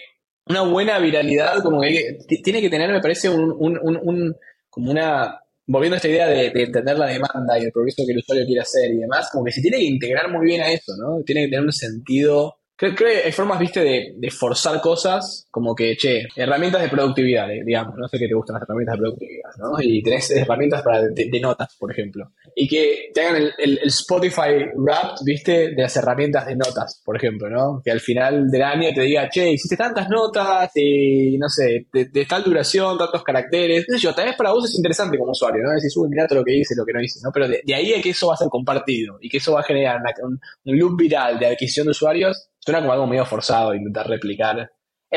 [0.47, 4.37] una buena viralidad, como que, tiene que tener, me parece, un, un, un,
[4.69, 8.19] como una, volviendo a esta idea de, entender la demanda y el progreso que el
[8.19, 10.93] usuario quiere hacer y demás, como que se tiene que integrar muy bien a eso,
[10.99, 11.23] ¿no?
[11.25, 15.97] Tiene que tener un sentido Creo, que hay formas, viste, de, forzar cosas, como que,
[15.97, 19.51] che, herramientas de productividad, eh, digamos, no sé qué te gustan las herramientas de productividad,
[19.59, 19.81] ¿no?
[19.81, 22.33] Y tenés herramientas para de, notas, por ejemplo.
[22.57, 27.49] Y que te hagan el, Spotify Wrapped, viste, de las herramientas de notas, por ejemplo,
[27.49, 27.81] ¿no?
[27.85, 32.27] Que al final del año te diga, che, hiciste tantas notas, y no sé, de,
[32.27, 35.63] tal duración, tantos caracteres, no sé yo, tal vez para vos es interesante como usuario,
[35.63, 35.71] ¿no?
[35.71, 37.31] Decís, uy, mirá todo lo que hice, lo que no hice, ¿no?
[37.33, 39.65] Pero de, ahí a que eso va a ser compartido y que eso va a
[39.65, 44.71] generar un loop viral de adquisición de usuarios suena como algo medio forzado intentar replicar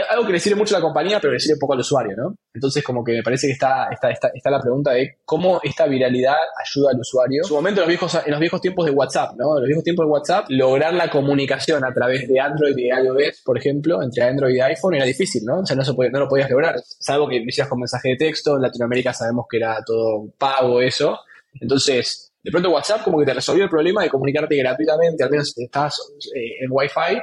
[0.10, 2.36] algo que le sirve mucho a la compañía, pero le sirve poco al usuario, ¿no?
[2.54, 6.36] Entonces, como que me parece que está, está, está, la pregunta de cómo esta viralidad
[6.64, 7.42] ayuda al usuario.
[7.42, 9.58] En su momento, en los, viejos, en los viejos tiempos de WhatsApp, ¿no?
[9.58, 13.42] En los viejos tiempos de WhatsApp, lograr la comunicación a través de Android y iOS,
[13.44, 15.60] por ejemplo, entre Android y iPhone era difícil, ¿no?
[15.60, 16.76] O sea, no, se no lo podías lograr.
[16.84, 20.82] Salvo que lo hicieras con mensaje de texto, en Latinoamérica sabemos que era todo pago
[20.82, 21.20] eso.
[21.60, 25.58] Entonces, de pronto WhatsApp como que te resolvió el problema de comunicarte gratuitamente, al menos
[25.58, 26.00] estás
[26.36, 27.22] eh, en Wi-Fi,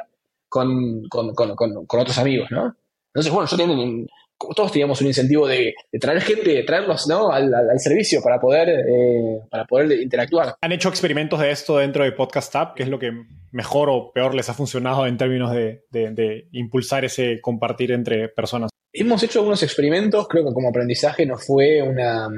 [0.55, 2.77] con, con, con, con, otros amigos, ¿no?
[3.13, 4.07] Entonces, bueno, yo tengo
[4.55, 7.33] todos teníamos un incentivo de, traer gente, de traerlos ¿no?
[7.33, 10.55] al, servicio para poder, eh, para poder interactuar.
[10.61, 12.77] ¿Han hecho experimentos de esto dentro de Podcast App?
[12.77, 13.11] ¿Qué es lo que
[13.51, 18.71] mejor o peor les ha funcionado en términos de, de, impulsar ese compartir entre personas?
[18.93, 22.29] Hemos hecho algunos experimentos, creo que como aprendizaje no fue una...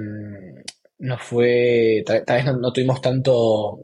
[0.98, 2.02] No fue...
[2.06, 3.80] Tal, vez no, tuvimos tanto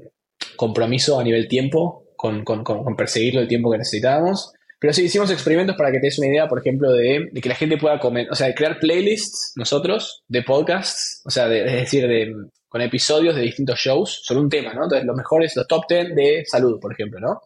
[0.57, 4.53] compromiso a nivel tiempo con, con, con perseguirlo el tiempo que necesitábamos.
[4.79, 7.57] Pero sí, hicimos experimentos para que te des una idea, por ejemplo, de, que la
[7.57, 12.07] gente pueda comer, o sea, de crear playlists nosotros de podcasts, o sea, es decir,
[12.07, 12.33] de,
[12.69, 14.85] con episodios de distintos shows sobre un tema, ¿no?
[14.85, 17.41] Entonces, los mejores, los top 10 de salud, por ejemplo, ¿no?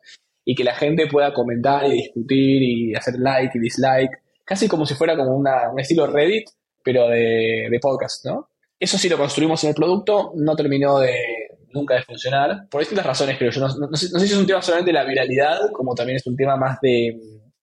[0.45, 4.11] Y que la gente pueda comentar y discutir y hacer like y dislike,
[4.45, 6.51] casi como si fuera como una, un estilo Reddit,
[6.85, 8.51] pero de, de podcast, ¿no?
[8.79, 11.17] Eso sí lo construimos en el producto, no terminó de,
[11.77, 13.61] nunca de funcionar, por distintas razones creo yo.
[13.61, 16.57] No, sé, si es un tema solamente de la viralidad, como también es un tema
[16.57, 17.17] más de,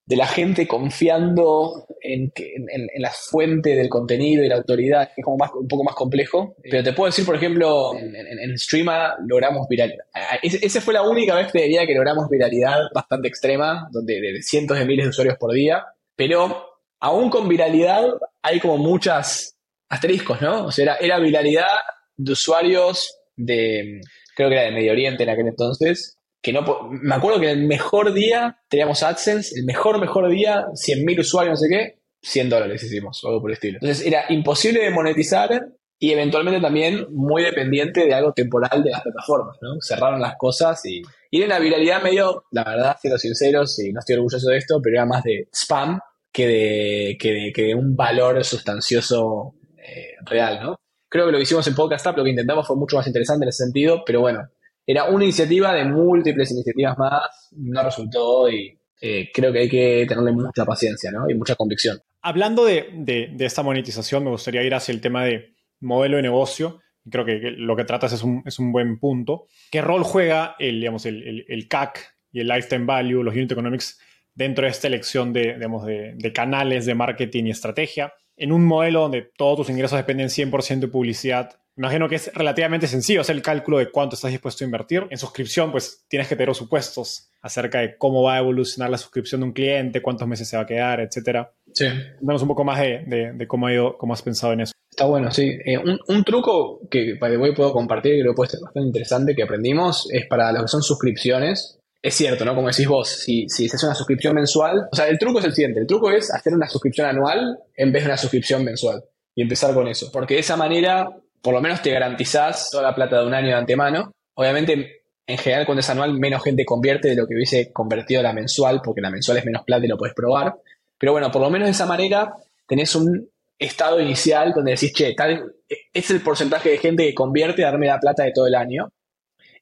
[0.08, 5.38] la gente confiando en, en, la fuente del contenido y la autoridad, que es como
[5.38, 6.56] más, un poco más complejo.
[6.62, 10.06] Pero te puedo decir, por ejemplo, en, en, Streama logramos viralidad.
[10.44, 14.78] Esa fue la única vez, te diría, que logramos viralidad bastante extrema, donde de cientos
[14.78, 15.84] de miles de usuarios por día.
[16.16, 16.64] Pero
[17.00, 18.06] aún con viralidad
[18.42, 19.58] hay como muchas
[19.90, 20.66] asteriscos, ¿no?
[20.66, 21.68] O sea, era viralidad
[22.16, 24.02] de usuarios de,
[24.36, 27.66] creo que era de Medio Oriente en aquel entonces, que no, me acuerdo que el
[27.66, 32.84] mejor día teníamos AdSense, el mejor, mejor día, 100.000 usuarios, no sé qué, 100 dólares
[32.84, 33.80] hicimos, o algo por el estilo.
[33.82, 35.68] Entonces era imposible de monetizar
[36.00, 39.80] y eventualmente también muy dependiente de algo temporal de las plataformas, ¿no?
[39.80, 44.00] Cerraron las cosas y, y era una viralidad medio, la verdad, siendo sinceros, y no
[44.00, 46.00] estoy orgulloso de esto, pero era más de spam
[46.34, 47.18] que de,
[47.54, 50.76] que de, un valor sustancioso eh, real, ¿no?
[51.14, 53.46] Creo que lo que hicimos en Podcast App, lo que intentamos fue mucho más interesante
[53.46, 54.50] en ese sentido, pero bueno,
[54.84, 60.06] era una iniciativa de múltiples iniciativas más, no resultó y eh, creo que hay que
[60.10, 61.30] tenerle mucha paciencia ¿no?
[61.30, 62.00] y mucha convicción.
[62.24, 66.82] Hablando de, de, esta monetización, me gustaría ir hacia el tema de modelo de negocio.
[67.08, 69.46] Creo que lo que tratas es un, es un buen punto.
[69.70, 74.00] ¿Qué rol juega el, digamos, el, el, CAC y el Lifetime Value, los Unit Economics,
[74.34, 78.12] dentro de esta elección de, digamos, de, de canales de marketing y estrategia?
[78.38, 82.88] En un modelo donde todos tus ingresos dependen 100% de publicidad, imagino que es relativamente
[82.88, 85.08] sencillo hacer el cálculo de cuánto estás dispuesto a invertir.
[85.10, 89.42] En suscripción, pues tienes que tener supuestos acerca de cómo va a evolucionar la suscripción
[89.42, 91.48] de un cliente, cuántos meses se va a quedar, etc.
[91.74, 91.86] Sí.
[92.22, 94.74] Un poco más de, cómo, ha ido, cómo has pensado en eso.
[94.90, 95.50] Está bueno, sí.
[95.66, 95.78] Eh,
[96.08, 99.44] un, truco que para hoy puedo compartir, que creo que puede ser bastante interesante, que
[99.44, 102.54] aprendimos, es para lo que son suscripciones es cierto, ¿no?
[102.54, 105.54] Como decís vos, si, si hace una suscripción mensual, o sea, el truco es el
[105.54, 109.42] siguiente, el truco es hacer una suscripción anual en vez de una suscripción mensual y
[109.42, 111.10] empezar con eso, porque de esa manera
[111.44, 114.14] por lo menos te garantizás toda la plata de un año de antemano.
[114.36, 118.32] Obviamente, en general cuando es anual menos gente convierte de lo que hubiese convertido la
[118.32, 120.56] mensual, porque la mensual es menos plata y lo puedes probar.
[120.98, 122.34] Pero bueno, por lo menos de esa manera
[122.66, 123.30] tenés un
[123.60, 125.54] estado inicial donde decís, che, tal,
[125.94, 128.90] es el porcentaje de gente que convierte a darme la plata de todo el año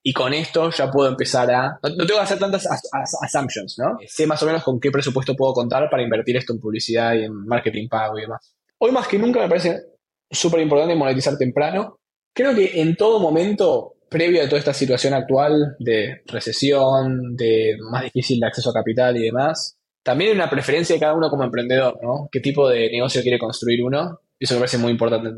[0.03, 1.79] y con esto ya puedo empezar a...
[1.83, 2.67] No, tengo que hacer tantas
[3.21, 3.97] assumptions, ¿no?
[4.07, 7.25] Sé más o menos con qué presupuesto puedo contar para invertir esto en publicidad y
[7.25, 8.55] en marketing pago y demás.
[8.79, 9.79] Hoy más que nunca me parece
[10.29, 11.99] súper importante monetizar temprano.
[12.33, 18.03] Creo que en todo momento, previo a toda esta situación actual de recesión, de más
[18.03, 21.43] difícil de acceso a capital y demás, también hay una preferencia de cada uno como
[21.43, 22.27] emprendedor, ¿no?
[22.31, 24.19] ¿Qué tipo de negocio quiere construir uno?
[24.41, 25.29] Eso me parece muy importante.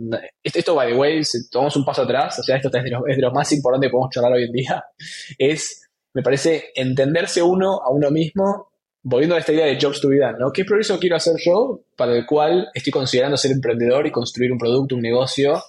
[0.41, 3.31] Esto, by the way, si tomamos un paso atrás, o sea, esto es de, lo,
[3.33, 4.85] más importante que podemos charlar hoy en día,
[5.37, 10.07] es, me parece, entenderse uno a uno mismo, volviendo a esta idea de jobs to
[10.07, 10.53] be done, ¿no?
[10.53, 14.57] ¿Qué progreso quiero hacer yo para el cual estoy considerando ser emprendedor y construir un
[14.57, 15.61] producto, un negocio?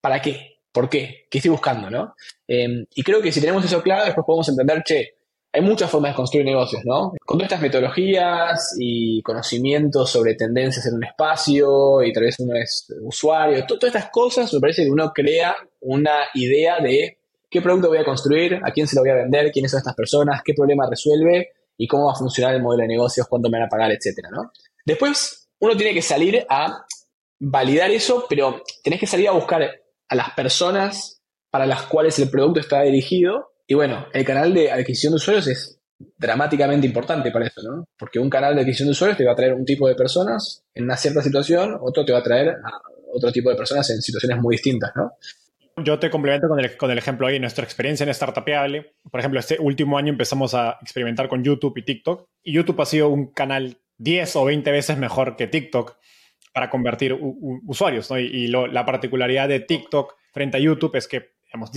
[0.00, 0.58] ¿Para qué?
[0.72, 1.26] ¿Por qué?
[1.30, 2.16] ¿Qué estoy buscando, no?
[2.48, 5.18] Em, y creo que si tenemos eso claro, después podemos entender, che,
[5.54, 7.12] hay muchas formas de construir negocios, ¿no?
[7.26, 12.54] Con todas estas metodologías y conocimientos sobre tendencias en un espacio y tal vez uno
[12.56, 17.18] es usuario, todas estas cosas, me parece que uno crea una idea de
[17.50, 19.94] qué producto voy a construir, a quién se lo voy a vender, quiénes son estas
[19.94, 23.58] personas, qué problema resuelve y cómo va a funcionar el modelo de negocios, cuánto me
[23.58, 24.52] van a pagar, etcétera, ¿no?
[24.86, 26.86] Después, uno tiene que salir a
[27.38, 29.62] validar eso, pero tenés que salir a buscar
[30.08, 34.70] a las personas para las cuales el producto está dirigido y bueno, el canal de
[34.70, 35.78] adquisición de usuarios es
[36.18, 37.84] dramáticamente importante para eso, ¿no?
[37.98, 40.64] Porque un canal de adquisición de usuarios te va a traer un tipo de personas
[40.74, 42.80] en una cierta situación, otro te va a traer a
[43.14, 45.12] otro tipo de personas en situaciones muy distintas, ¿no?
[45.78, 48.94] Yo te complemento con el, con el ejemplo ahí, nuestra experiencia en Startupeable.
[49.10, 52.28] Por ejemplo, este último año empezamos a experimentar con YouTube y TikTok.
[52.42, 55.96] Y YouTube ha sido un canal 10 o 20 veces mejor que TikTok
[56.52, 57.18] para convertir
[57.66, 58.10] usuarios.
[58.10, 58.18] ¿no?
[58.18, 61.70] Y, la particularidad de TikTok frente a YouTube es que digamos,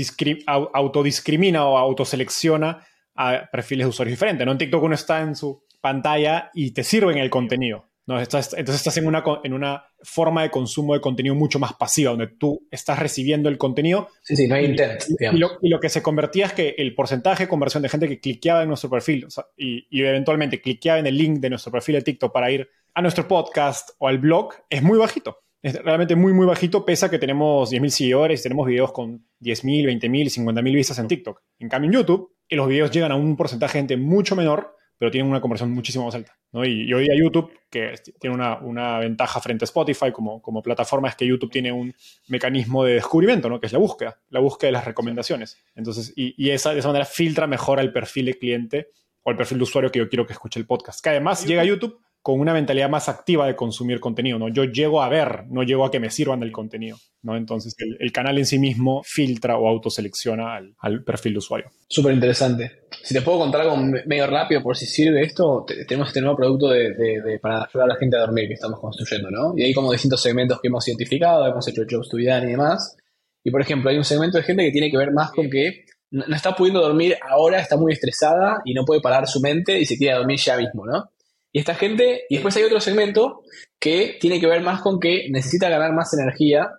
[0.74, 4.46] autodiscrimina o autoselecciona a perfiles de usuarios diferentes.
[4.46, 4.52] ¿no?
[4.52, 7.90] En TikTok uno está en su pantalla y te sirven el contenido.
[8.08, 8.20] ¿no?
[8.20, 12.28] entonces estás en una, en una forma de consumo de contenido mucho más pasiva, donde
[12.28, 14.10] tú estás recibiendo el contenido.
[14.22, 15.02] Sí, sí, no hay intent.
[15.32, 18.62] Y, lo, que se convertía es que el porcentaje de conversión de gente que cliqueaba
[18.62, 22.32] en nuestro perfil y, y, eventualmente cliqueaba en el link de nuestro perfil de TikTok
[22.32, 25.45] para ir a nuestro podcast o al blog es muy bajito.
[25.66, 30.00] Es realmente muy, muy bajito, pese a que tenemos 10.000 seguidores, tenemos videos con 10.000,
[30.00, 31.42] 20.000, 50.000 vistas en TikTok.
[31.58, 35.10] En cambio, en YouTube, los videos llegan a un porcentaje de gente mucho menor, pero
[35.10, 36.38] tienen una conversión muchísimo más alta.
[36.52, 36.64] ¿no?
[36.64, 41.10] Y, hoy día YouTube, que tiene una, una, ventaja frente a Spotify como, como plataforma,
[41.10, 41.96] es que YouTube tiene un
[42.28, 43.60] mecanismo de descubrimiento, ¿no?
[43.60, 45.58] que es la búsqueda, la búsqueda de las recomendaciones.
[45.74, 48.90] Entonces, y, y esa, de esa manera filtra mejor al perfil de cliente
[49.24, 51.04] o al perfil de usuario que yo quiero que escuche el podcast.
[51.04, 54.50] Que además llega a YouTube con una mentalidad más activa de consumir contenido, ¿no?
[54.50, 57.38] Yo llego a ver, no llego a que me sirvan del contenido, ¿no?
[57.38, 61.68] Entonces el, canal en sí mismo filtra o autoselecciona al, perfil de usuario.
[61.88, 62.88] Súper interesante.
[63.04, 66.70] Si te puedo contar algo medio rápido por si sirve esto, tenemos este nuevo producto
[66.70, 69.54] de, para ayudar a la gente a dormir que estamos construyendo, ¿no?
[69.56, 72.98] Y hay como distintos segmentos que hemos identificado, hemos hecho jobs to be y demás.
[73.44, 75.86] Y por ejemplo, hay un segmento de gente que tiene que ver más con que
[76.10, 79.86] no está pudiendo dormir ahora, está muy estresada y no puede parar su mente y
[79.86, 81.12] se quiere dormir ya mismo, ¿no?
[81.56, 83.44] Y esta gente, y después hay otro segmento
[83.80, 86.70] que tiene que ver más con que necesita ganar más energía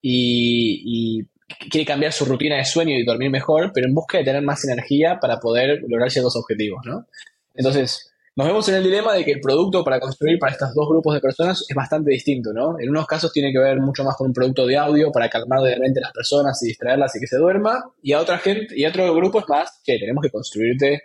[0.00, 1.22] y,
[1.70, 4.64] quiere cambiar su rutina de sueño y dormir mejor, pero en busca de tener más
[4.64, 7.06] energía para poder lograr ciertos objetivos, ¿no?
[7.54, 10.88] Entonces, nos vemos en el dilema de que el producto para construir para estos dos
[10.88, 12.80] grupos de personas es bastante distinto, ¿no?
[12.80, 15.60] En unos casos tiene que ver mucho más con un producto de audio para calmar
[15.60, 18.68] de repente a las personas y distraerlas y que se duerma, y a otra gente,
[18.74, 21.02] y a otro grupo es más que tenemos que construirte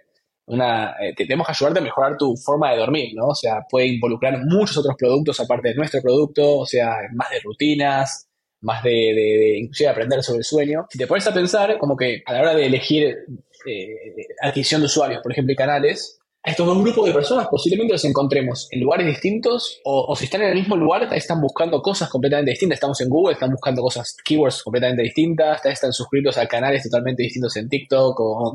[0.47, 3.27] una, eh, tenemos que ayudarte a mejorar tu forma de dormir, ¿no?
[3.27, 7.39] O sea, puede involucrar muchos otros productos aparte de nuestro producto, o sea, más de
[7.41, 8.27] rutinas,
[8.61, 10.85] más de, de, inclusive aprender sobre el sueño.
[10.89, 13.17] Si te pones a pensar, como que a la hora de elegir
[13.65, 13.95] eh,
[14.41, 16.17] adquisición de usuarios, por ejemplo, y canales,
[16.47, 20.49] estos dos grupos de personas posiblemente los encontremos en lugares distintos o, si están en
[20.49, 22.77] el mismo lugar, están buscando cosas completamente distintas.
[22.77, 27.57] Estamos en Google, están buscando cosas, keywords completamente distintas, están suscritos a canales totalmente distintos
[27.57, 28.53] en TikTok o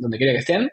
[0.00, 0.68] donde quiera que estén.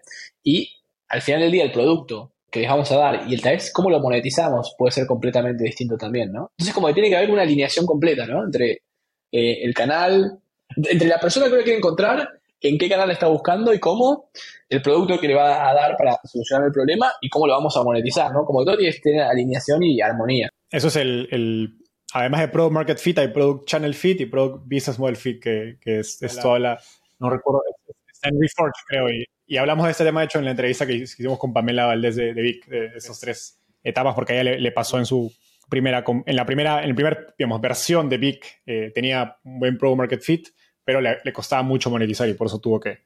[0.47, 0.71] Y
[1.09, 3.69] al final del día el producto que les vamos a dar y el tal vez
[3.73, 6.51] cómo lo monetizamos puede ser completamente distinto también, ¿no?
[6.57, 8.45] Entonces como que tiene que haber una alineación completa, ¿no?
[8.45, 8.83] Entre
[9.29, 10.39] eh, el canal,
[10.73, 12.29] entre la persona que lo quiere encontrar
[12.61, 14.29] en qué canal está buscando y cómo,
[14.69, 17.75] el producto que le va a dar para solucionar el problema y cómo lo vamos
[17.75, 18.45] a monetizar, ¿no?
[18.45, 20.47] Como todo tiene que tener alineación y armonía.
[20.71, 21.77] Eso es el,
[22.13, 25.77] además de Product Market Fit, hay Product Channel Fit y Product Business Model Fit, que,
[25.83, 26.79] es, toda la,
[27.19, 27.63] no recuerdo,
[28.09, 29.25] está en Reforge, creo, y,
[29.55, 32.33] hablamos de este tema, de hecho, en la entrevista que hicimos con Pamela Valdés de,
[32.33, 35.33] de Vic, de esas tres etapas, porque a ella le, pasó en su
[35.69, 39.77] primera, en la primera, en la primera, digamos, versión de Vic, eh, tenía un buen
[39.77, 40.49] Product Market Fit,
[40.83, 42.99] pero le, costaba mucho monetizar y por eso tuvo que,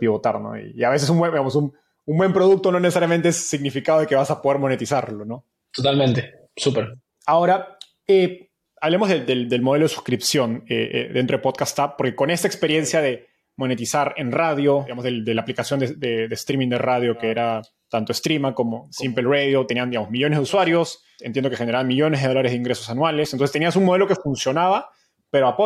[0.00, 0.58] pivotar, ¿no?
[0.58, 1.72] Y, a veces un buen, un,
[2.06, 5.44] buen producto no necesariamente es significado de que vas a poder monetizarlo, ¿no?
[5.70, 6.96] Totalmente, súper.
[7.26, 7.76] Ahora,
[8.06, 8.48] eh,
[8.80, 13.28] hablemos del, modelo de suscripción eh, dentro de Podcast App, porque con esta experiencia de
[13.56, 18.54] monetizar en radio, digamos, de, la aplicación de, streaming de radio que era tanto Streama
[18.54, 22.58] como Simple Radio, tenían, digamos, millones de usuarios, entiendo que generaban millones de dólares de
[22.58, 24.88] ingresos anuales, entonces tenías un modelo que funcionaba
[25.32, 25.56] pero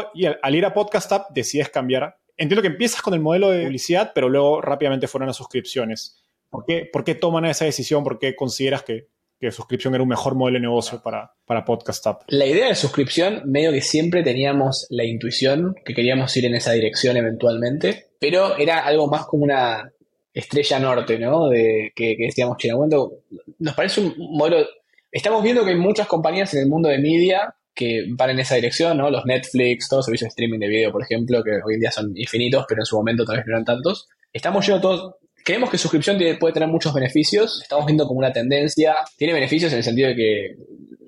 [0.43, 2.17] al, ir a Podcast App decides cambiar.
[2.37, 6.23] Entiendo que empiezas con el modelo de publicidad, pero luego rápidamente fueron a suscripciones.
[6.49, 8.05] ¿Por qué, ¿Por qué toman esa decisión?
[8.05, 9.09] ¿Por qué consideras que,
[9.39, 12.23] que suscripción era un mejor modelo de negocio para, para Podcast App?
[12.29, 16.73] La idea de suscripción, medio que siempre teníamos la intuición que queríamos ir en esa
[16.73, 19.93] dirección eventualmente, pero era algo más como una
[20.33, 21.49] estrella norte, ¿no?
[21.49, 23.21] De que, que decíamos, che, momento,
[23.59, 24.67] nos parece un modelo.
[25.11, 28.55] Estamos viendo que hay muchas compañías en el mundo de media que van en esa
[28.55, 29.11] dirección, ¿no?
[29.11, 31.91] Los Netflix, todos los servicios de streaming de video, por ejemplo, que hoy en día
[31.91, 34.09] son infinitos, pero en su momento tal vez no eran tantos.
[34.33, 35.15] Estamos yendo todos.
[35.47, 37.61] Creemos que suscripción puede tener muchos beneficios.
[37.63, 38.97] Estamos viendo como una tendencia.
[39.17, 40.57] Tiene beneficios en el sentido de que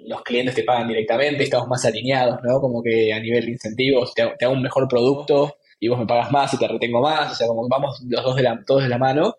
[0.07, 2.61] los clientes te pagan directamente, estamos más alineados, ¿no?
[2.61, 6.31] Como que a nivel de incentivos te, hago un mejor producto y vos me pagas
[6.31, 7.33] más y te retengo más.
[7.33, 9.35] O sea, como vamos los dos de la, todos de la mano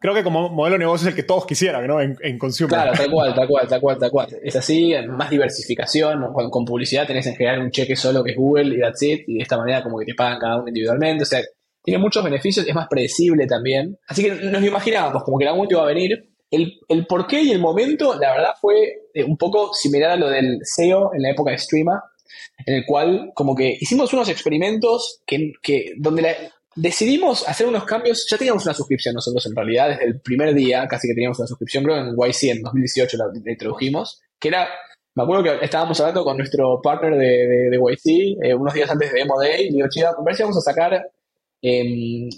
[0.00, 2.00] creo que como modelo de negocio es el que todos quisieran, ¿no?
[2.00, 2.70] En, en consumer.
[2.70, 4.28] Claro, tal cual, tal cual, tal cual, tal cual.
[4.42, 6.32] Es así, más diversificación.
[6.32, 9.24] Con, con publicidad tenés en general un cheque solo que es Google y that's it.
[9.26, 11.24] Y de esta manera como que te pagan cada uno individualmente.
[11.24, 11.42] O sea,
[11.88, 13.98] tiene muchos beneficios, es más predecible también.
[14.06, 16.28] Así que nos imaginábamos como que la momento iba a venir.
[16.50, 20.28] El, el porqué y el momento, la verdad, fue eh, un poco similar a lo
[20.28, 22.02] del SEO en la época de Streama,
[22.66, 26.36] en el cual como que hicimos unos experimentos que, que donde
[26.76, 28.26] decidimos hacer unos cambios.
[28.30, 31.48] Ya teníamos una suscripción nosotros en realidad, desde el primer día casi que teníamos una
[31.48, 34.68] suscripción, creo en YC en 2018 la, introdujimos, que era,
[35.14, 39.10] me acuerdo que estábamos hablando con nuestro partner de, de, YC eh, unos días antes
[39.10, 41.10] de Demo Day, y digo, chica, a ver si vamos a sacar,
[41.62, 42.28] em,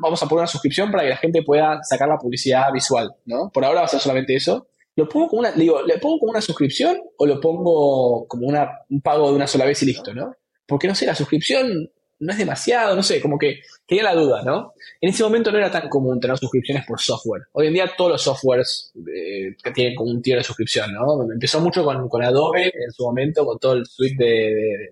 [0.00, 3.50] vamos a poner una suscripción para que la gente pueda sacar la publicidad visual, ¿no?
[3.52, 4.68] Por ahora va a ser solamente eso.
[4.96, 8.70] ¿Lo pongo como una, digo, ¿le pongo como una suscripción o lo pongo como una,
[8.88, 10.34] un pago de una sola vez y listo, ¿no?
[10.66, 14.42] Porque no sé, la suscripción no es demasiado, no sé, como que tenía la duda,
[14.42, 14.72] ¿no?
[15.00, 17.42] En ese momento no era tan común tener suscripciones por software.
[17.52, 21.30] Hoy en día todos los softwares eh, tienen como un tier de suscripción, ¿no?
[21.30, 24.90] Empezó mucho con, con, Adobe en su momento, con todo el suite de,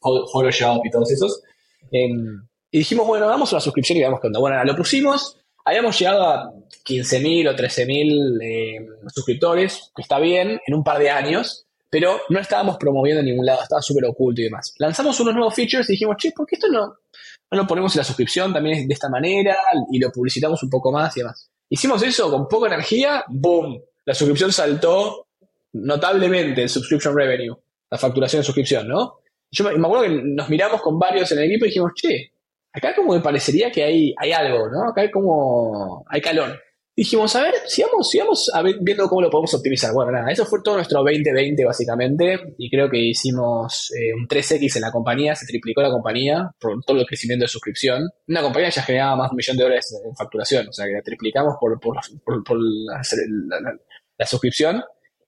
[0.00, 1.42] Photoshop y todos esos.
[1.90, 4.40] Em, y dijimos, bueno, damos una suscripción y veamos qué onda.
[4.40, 6.52] Bueno, lo pusimos, habíamos llegado a
[6.84, 12.40] 15.000 o 13.000 eh, suscriptores, que está bien, en un par de años pero no
[12.40, 14.74] estábamos promoviendo en ningún lado, estaba súper oculto y demás.
[14.78, 17.98] Lanzamos unos nuevos features y dijimos, che, ¿por qué esto no, no lo ponemos en
[17.98, 19.58] la suscripción también de esta manera
[19.90, 21.50] y lo publicitamos un poco más y demás?
[21.68, 23.78] Hicimos eso con poca energía, ¡boom!
[24.06, 25.26] La suscripción saltó
[25.74, 27.54] notablemente el subscription revenue,
[27.90, 29.18] la facturación de suscripción, ¿no?
[29.50, 32.32] Yo me, acuerdo que nos miramos con varios en el equipo y dijimos, che,
[32.72, 34.88] acá como me parecería que hay, hay algo, ¿no?
[34.88, 36.58] Acá hay como, hay calor
[36.96, 38.50] dijimos, a ver, sigamos, sigamos
[38.80, 39.92] viendo cómo lo podemos optimizar.
[39.92, 44.76] Bueno, nada, eso fue todo nuestro 2020 básicamente y creo que hicimos eh, un 3X
[44.76, 48.10] en la compañía, se triplicó la compañía por todo el crecimiento de suscripción.
[48.28, 50.92] Una compañía ya generaba más de un millón de dólares en facturación, o sea que
[50.92, 51.96] la triplicamos por, por,
[52.44, 54.82] por, la, suscripción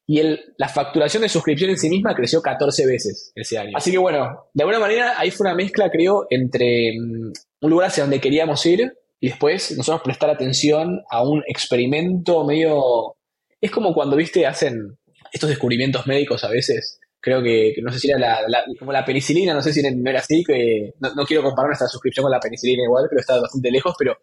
[0.07, 3.73] y el, la facturación de suscripción en sí misma creció 14 veces ese año.
[3.75, 7.33] Así que bueno, de alguna manera ahí fue una mezcla, creo, entre mm,
[7.63, 13.17] un lugar hacia donde queríamos ir y después nosotros prestar atención a un experimento medio...
[13.61, 14.99] Es como cuando, viste, hacen
[15.33, 17.01] estos descubrimientos médicos a veces.
[17.21, 20.21] Creo que, no sé si era la, como la penicilina, no sé si no era
[20.21, 23.95] así, que no, quiero comparar nuestra suscripción con la penicilina igual, pero está bastante lejos,
[23.99, 24.19] pero,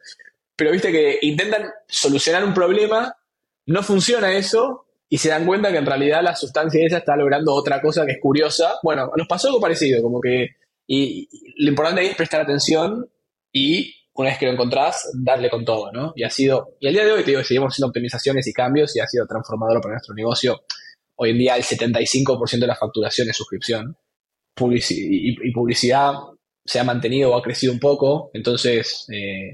[0.56, 3.16] pero viste que intentan solucionar un problema,
[3.66, 7.53] no funciona eso, y se dan cuenta que en realidad la sustancia esa está logrando
[7.53, 8.76] otra cosa que es curiosa.
[8.82, 10.51] Bueno, nos pasó algo parecido, como que
[10.88, 13.09] y lo importante ahí es prestar atención
[13.51, 16.14] y una vez que lo encontrás, darle con todo, ¿no?
[16.16, 18.95] Y ha sido, y al día de hoy te digo, seguimos haciendo optimizaciones y cambios
[18.95, 20.64] y ha sido transformador para nuestro negocio.
[21.16, 23.97] Hoy en día el 75% de la facturación es suscripción
[24.57, 26.14] y, publicidad
[26.64, 29.51] se ha mantenido o ha crecido un poco, entonces eh,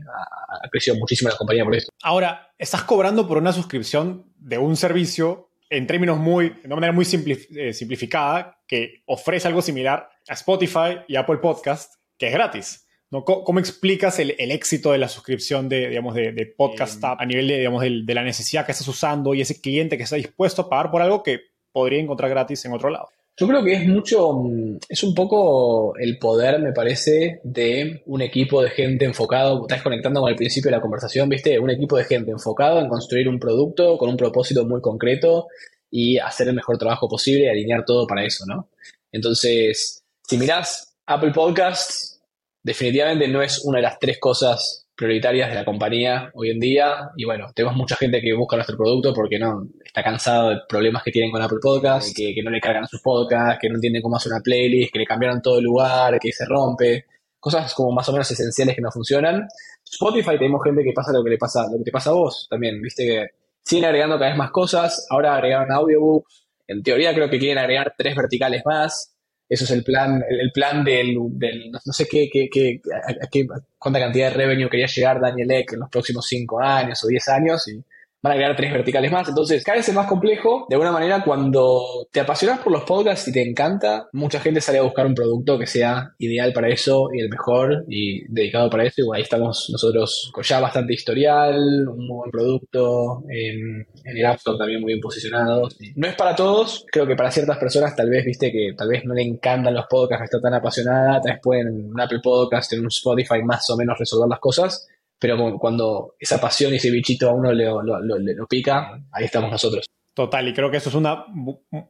[0.63, 1.91] ha, crecido muchísimo la compañía por esto.
[2.03, 6.93] Ahora, estás cobrando por una suscripción de un servicio en términos muy, de una manera
[6.93, 12.87] muy eh, simplificada, que ofrece algo similar a Spotify y Apple Podcast, que es gratis.
[13.09, 13.23] ¿no?
[13.23, 17.81] ¿Cómo, explicas el, éxito de la suscripción de, digamos, de, Podcast a nivel de, digamos,
[17.81, 21.01] de, la necesidad que estás usando y ese cliente que está dispuesto a pagar por
[21.01, 21.39] algo que
[21.71, 23.09] podría encontrar gratis en otro lado?
[23.39, 28.21] Yo creo que es mucho, mm, es un poco el poder, me parece, de un
[28.23, 31.59] equipo de gente enfocado, estás conectando con el principio de la conversación, ¿viste?
[31.59, 35.47] Un equipo de gente enfocado en construir un producto con un propósito muy concreto
[35.91, 38.69] y hacer el mejor trabajo posible y alinear todo para eso, ¿no?
[39.11, 42.19] Entonces, si mirás Apple Podcasts,
[42.63, 47.11] definitivamente no es una de las tres cosas prioritarias de la compañía hoy en día.
[47.15, 51.03] Y bueno, tenemos mucha gente que busca nuestro producto porque no está cansado de problemas
[51.03, 54.17] que tienen con Apple Podcasts, que, no le cargan sus podcasts, que no entienden cómo
[54.17, 57.05] hacer una playlist, que le cambiaron todo el lugar, que se rompe.
[57.39, 59.47] Cosas como más o menos esenciales que no funcionan.
[59.89, 62.47] Spotify tenemos gente que pasa lo que le pasa, lo que te pasa a vos
[62.49, 63.27] también, viste que
[63.63, 67.93] siguen agregando cada vez más cosas, ahora agregaron audiobooks, en teoría creo que quieren agregar
[67.97, 69.16] tres verticales más,
[69.49, 73.99] eso es el plan, el, plan del, no sé qué, qué, qué, a, qué, cuánta
[73.99, 77.67] cantidad de revenue quería llegar Daniel Eck en los próximos 5 años o 10 años
[77.67, 77.81] y
[78.21, 79.27] van a crear tres verticales más.
[79.27, 80.65] Entonces, cada vez es más complejo.
[80.69, 84.79] De alguna manera, cuando te apasionas por los podcasts y te encanta, mucha gente sale
[84.79, 88.85] a buscar un producto que sea ideal para eso y el mejor y dedicado para
[88.85, 89.01] eso.
[89.01, 94.37] Y ahí estamos nosotros con ya bastante historial, un muy buen producto, en, el App
[94.37, 95.69] Store también muy bien posicionado.
[95.95, 99.03] No es para todos, creo que para ciertas personas tal vez, viste, que tal vez
[99.05, 102.73] no le encantan los podcasts, está tan apasionada, tal vez pueden en un Apple Podcast,
[102.73, 104.87] en un Spotify más o menos resolver las cosas
[105.19, 109.85] pero cuando esa pasión y ese bichito a uno le, lo, pica, ahí estamos nosotros.
[110.13, 111.25] Total, y creo que eso es una,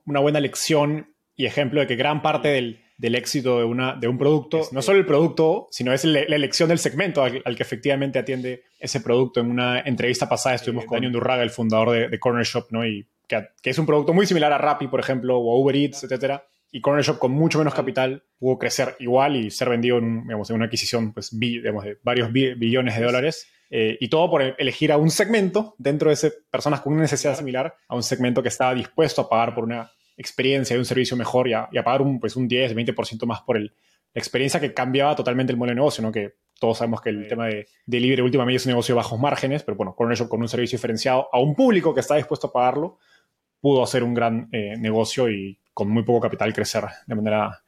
[0.06, 4.08] una buena lección y ejemplo de que gran parte del, del éxito de, una, de
[4.08, 8.18] un producto, no solo el producto, sino es la elección del segmento al, que efectivamente
[8.20, 9.40] atiende ese producto.
[9.40, 12.86] En una entrevista pasada estuvimos con Daniel Durraga, el fundador de, Corner Shop, ¿no?
[12.86, 16.04] y que, que, es un producto muy similar a Rappi, por ejemplo, o Uber Eats,
[16.04, 20.24] etcétera, y Corner Shop con mucho menos capital pudo crecer igual y ser vendido en,
[20.24, 23.48] digamos, en una adquisición pues, digamos, de varios billones de dólares.
[23.70, 27.36] Eh, y todo por elegir a un segmento dentro de ese, personas con una necesidad
[27.36, 31.18] similar, a un segmento que estaba dispuesto a pagar por una experiencia y un servicio
[31.18, 33.74] mejor y a, pagar un, pues, un 10, 20% más por el,
[34.14, 36.12] la experiencia que cambiaba totalmente el modelo de negocio, ¿no?
[36.12, 39.64] Que todos sabemos que el tema de delivery últimamente es un negocio de bajos márgenes,
[39.64, 42.52] pero bueno, Corner Shop con un servicio diferenciado a un público que está dispuesto a
[42.52, 42.98] pagarlo,
[43.60, 47.62] pudo hacer un gran eh, negocio y con muy poco capital crecer de manera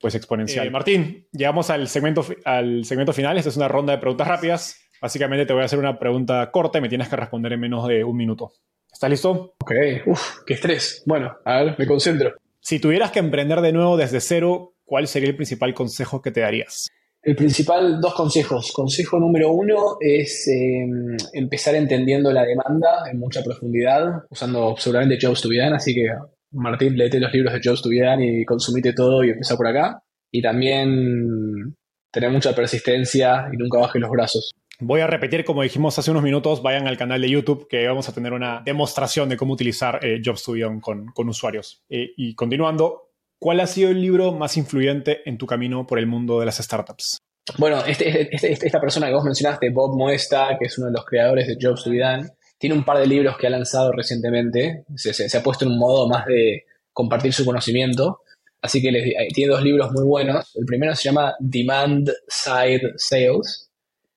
[0.00, 0.66] pues exponencial.
[0.66, 3.38] Eh, Martín, llegamos al segmento, al segmento final.
[3.38, 4.80] Esta es una ronda de preguntas rápidas.
[5.00, 7.86] Básicamente te voy a hacer una pregunta corta y me tienes que responder en menos
[7.86, 8.50] de un minuto.
[8.92, 9.54] ¿Estás listo?
[9.60, 9.70] Ok,
[10.06, 11.04] uff, qué estrés.
[11.06, 12.34] Bueno, a ver, me concentro.
[12.58, 16.40] Si tuvieras que emprender de nuevo desde cero, ¿cuál sería el principal consejo que te
[16.40, 16.88] darías?
[17.22, 18.72] El principal, dos consejos.
[18.72, 25.42] Consejo número uno es em, empezar entendiendo la demanda en mucha profundidad, usando seguramente Jobs
[25.42, 26.08] to be así que
[26.52, 30.02] Martín, léete los libros de Jobs to be y consumite todo y empezar por acá.
[30.30, 31.74] Y también
[32.10, 34.52] tener mucha persistencia y nunca bajes los brazos.
[34.80, 38.08] Voy a repetir, como dijimos hace unos minutos, vayan al canal de YouTube que vamos
[38.08, 41.82] a tener una demostración de cómo utilizar eh, Jobs to con, con usuarios.
[41.88, 46.06] Eh, y continuando, ¿Cuál ha sido el libro más influyente en tu camino por el
[46.06, 47.18] mundo de las startups?
[47.58, 50.92] Bueno, este, este, este, esta persona que vos mencionaste, Bob Moesta, que es uno de
[50.92, 52.28] los creadores de Jobs to be Done,
[52.62, 54.84] tiene un par de libros que ha lanzado recientemente.
[54.94, 58.20] Se, ha puesto en un modo más de compartir su conocimiento.
[58.60, 60.54] Así que eh, tiene dos libros muy buenos.
[60.54, 63.68] El primero se llama Demand Side Sales,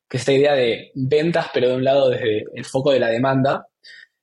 [0.08, 3.10] que es esta idea de ventas, pero de un lado desde el foco de la
[3.10, 3.66] demanda.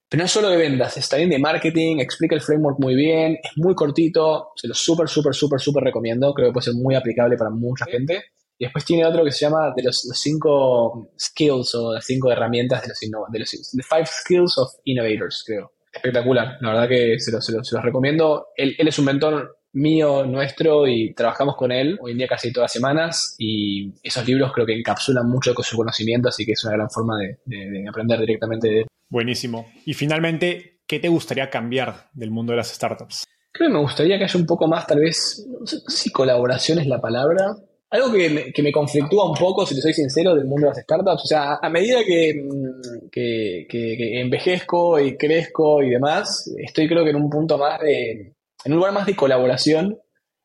[0.09, 3.39] Pero no es solo de ventas, es también de marketing, explica el framework muy bien,
[3.43, 6.95] es muy cortito, se lo súper, súper, súper, súper recomiendo, creo que puede ser muy
[6.95, 8.23] aplicable para mucha gente.
[8.63, 12.81] Y después tiene otro que se llama de los, cinco skills o las cinco herramientas
[12.83, 13.01] de los,
[13.33, 15.73] de los the five skills of innovators, creo.
[15.93, 18.51] Espectacular, la verdad que se los se recomiendo.
[18.57, 22.53] Él, él, es un mentor mío, nuestro, y trabajamos con él hoy en día casi
[22.53, 23.35] todas las semanas.
[23.37, 26.89] Y esos libros creo que encapsulan mucho con su conocimiento, así que es una gran
[26.89, 28.87] forma de, de aprender directamente de él.
[29.09, 29.67] Buenísimo.
[29.87, 33.25] Y finalmente, ¿qué te gustaría cambiar del mundo de las startups?
[33.51, 36.79] Creo que me gustaría que haya un poco más, tal vez, no sé si colaboración
[36.79, 37.57] es la palabra.
[37.93, 40.71] Algo que me, que me conflictúa un poco, si te soy sincero, del mundo de
[40.71, 41.25] las startups.
[41.25, 47.05] O sea, a medida que, mm, que, que, envejezco y crezco y demás, estoy creo
[47.05, 48.33] que en un punto más de,
[48.65, 49.99] en un lugar más de colaboración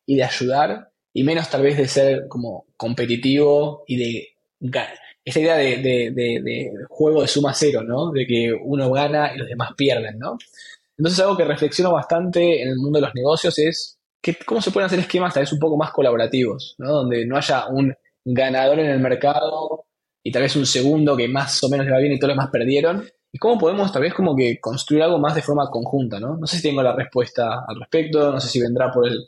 [0.04, 4.28] y de ayudar y menos tal vez de ser como competitivo y de
[5.24, 8.10] esa idea de, juego de suma cero, ¿no?
[8.12, 10.36] De que uno gana y los demás pierden, ¿no?
[10.98, 13.97] Entonces algo que reflexiono bastante en el mundo de los negocios es
[14.46, 16.92] cómo se pueden hacer esquemas tal vez un poco más colaborativos, ¿no?
[16.92, 17.94] Donde no haya un
[18.24, 19.86] ganador en el mercado
[20.22, 22.36] y tal vez un segundo que más o menos le va bien y todos los
[22.36, 23.08] demás perdieron.
[23.30, 26.36] Y cómo podemos tal vez como que construir algo más de forma conjunta, ¿no?
[26.36, 29.26] No sé si tengo la respuesta al respecto, no sé si vendrá por el,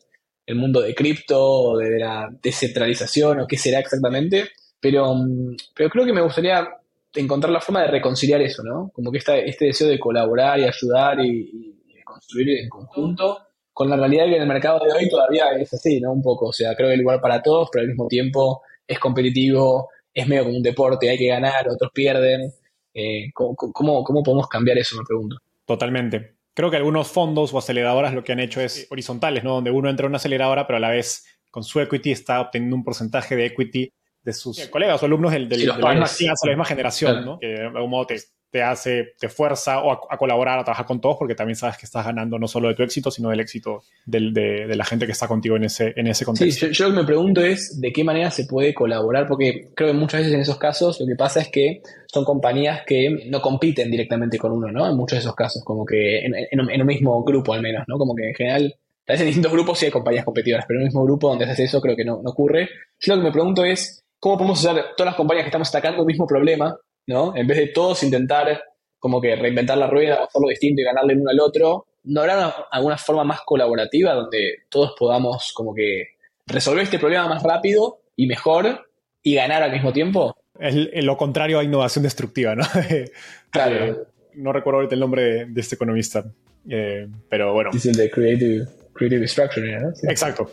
[0.52, 4.48] mundo de cripto o de la descentralización o qué será exactamente,
[4.80, 6.68] pero, mm, pero creo que me gustaría
[7.14, 8.90] encontrar la forma de reconciliar eso, ¿no?
[8.92, 13.38] Como que este deseo de colaborar y ayudar y, construir en conjunto,
[13.80, 16.12] con la realidad que en el mercado de hoy todavía es así, ¿no?
[16.12, 18.98] Un poco, o sea, creo que hay lugar para todos, pero al mismo tiempo es
[18.98, 22.52] competitivo, es medio como un deporte, hay que ganar, otros pierden.
[22.92, 25.38] Eh, ¿cómo, cómo, podemos cambiar eso, me pregunto?
[25.64, 26.36] Totalmente.
[26.52, 29.54] Creo que algunos fondos o aceleradoras lo que han hecho es horizontales, ¿no?
[29.54, 32.76] Donde uno entra en una aceleradora, pero a la vez con su equity está obteniendo
[32.76, 33.90] un porcentaje de equity
[34.22, 35.94] de sus colegas o alumnos del, de, la
[36.44, 37.38] misma, generación, ¿no?
[37.38, 38.18] Que de algún modo te,
[38.50, 41.86] te hace, te fuerza o a, colaborar, a trabajar con todos, porque también sabes que
[41.86, 45.06] estás ganando no solo de tu éxito, sino del éxito del, de, de, la gente
[45.06, 46.66] que está contigo en ese, en ese contexto.
[46.66, 49.92] Sí, yo, lo que me pregunto es de qué manera se puede colaborar, porque creo
[49.92, 53.40] que muchas veces en esos casos lo que pasa es que son compañías que no
[53.40, 54.88] compiten directamente con uno, ¿no?
[54.88, 57.98] En muchos de esos casos, como que en, en, un mismo grupo al menos, ¿no?
[57.98, 60.82] Como que en general Tal vez en distintos grupos sí hay compañías competidoras, pero en
[60.82, 62.68] el mismo grupo donde se hace eso creo que no, no ocurre.
[63.00, 66.02] Yo lo que me pregunto es, ¿Cómo podemos hacer todas las compañías que estamos atacando
[66.02, 66.76] el mismo problema,
[67.06, 67.36] ¿no?
[67.36, 68.62] En vez de todos intentar
[68.98, 72.66] como que reinventar la rueda o hacerlo distinto y ganarle uno al otro, ¿no habrá
[72.70, 76.08] alguna forma más colaborativa donde todos podamos como que
[76.46, 78.88] resolver este problema más rápido y mejor
[79.22, 80.36] y ganar al mismo tiempo?
[80.58, 82.64] Es lo contrario a innovación destructiva, ¿no?
[83.50, 83.84] claro.
[83.84, 83.96] Eh,
[84.34, 86.24] no recuerdo ahorita el nombre de, este economista,
[86.68, 87.70] eh, pero bueno.
[87.74, 89.26] Es el de Creative, creative
[89.80, 90.10] ¿no?
[90.10, 90.50] Exacto.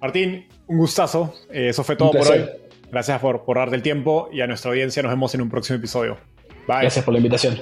[0.00, 1.34] Martín, un gustazo.
[1.50, 2.44] Eh, eso fue todo por hoy.
[2.90, 5.78] Gracias por, por darte el tiempo y a nuestra audiencia nos vemos en un próximo
[5.78, 6.18] episodio.
[6.66, 6.80] Bye.
[6.80, 7.58] Gracias por la invitación.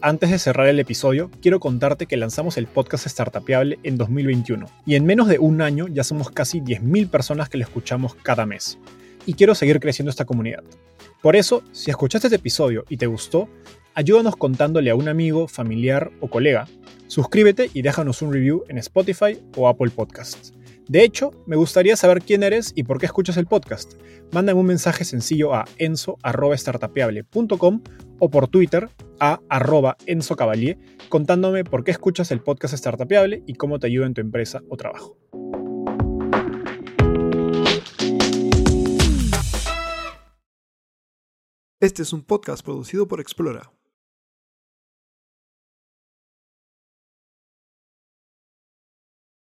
[0.00, 4.94] Antes de cerrar el episodio, quiero contarte que lanzamos el podcast Startupiable en 2021 y
[4.94, 8.78] en menos de un año ya somos casi 10.000 personas que lo escuchamos cada mes.
[9.26, 10.62] y quiero seguir creciendo esta comunidad.
[11.20, 13.48] Por eso, si escuchaste este episodio y te gustó,
[13.96, 16.68] ayúdanos contándole a un amigo, familiar o colega.
[17.08, 20.52] Suscríbete y déjanos un review en Spotify o Apple Podcasts.
[20.86, 23.94] De hecho, me gustaría saber quién eres y por qué escuchas el podcast.
[24.32, 27.82] Mándame un mensaje sencillo a enzo.startapeable.com
[28.20, 28.88] o por Twitter
[29.18, 29.96] a arroba
[31.08, 34.76] contándome por qué escuchas el podcast Startapeable y cómo te ayuda en tu empresa o
[34.76, 35.18] trabajo.
[41.80, 43.72] Este es un podcast producido por Explora.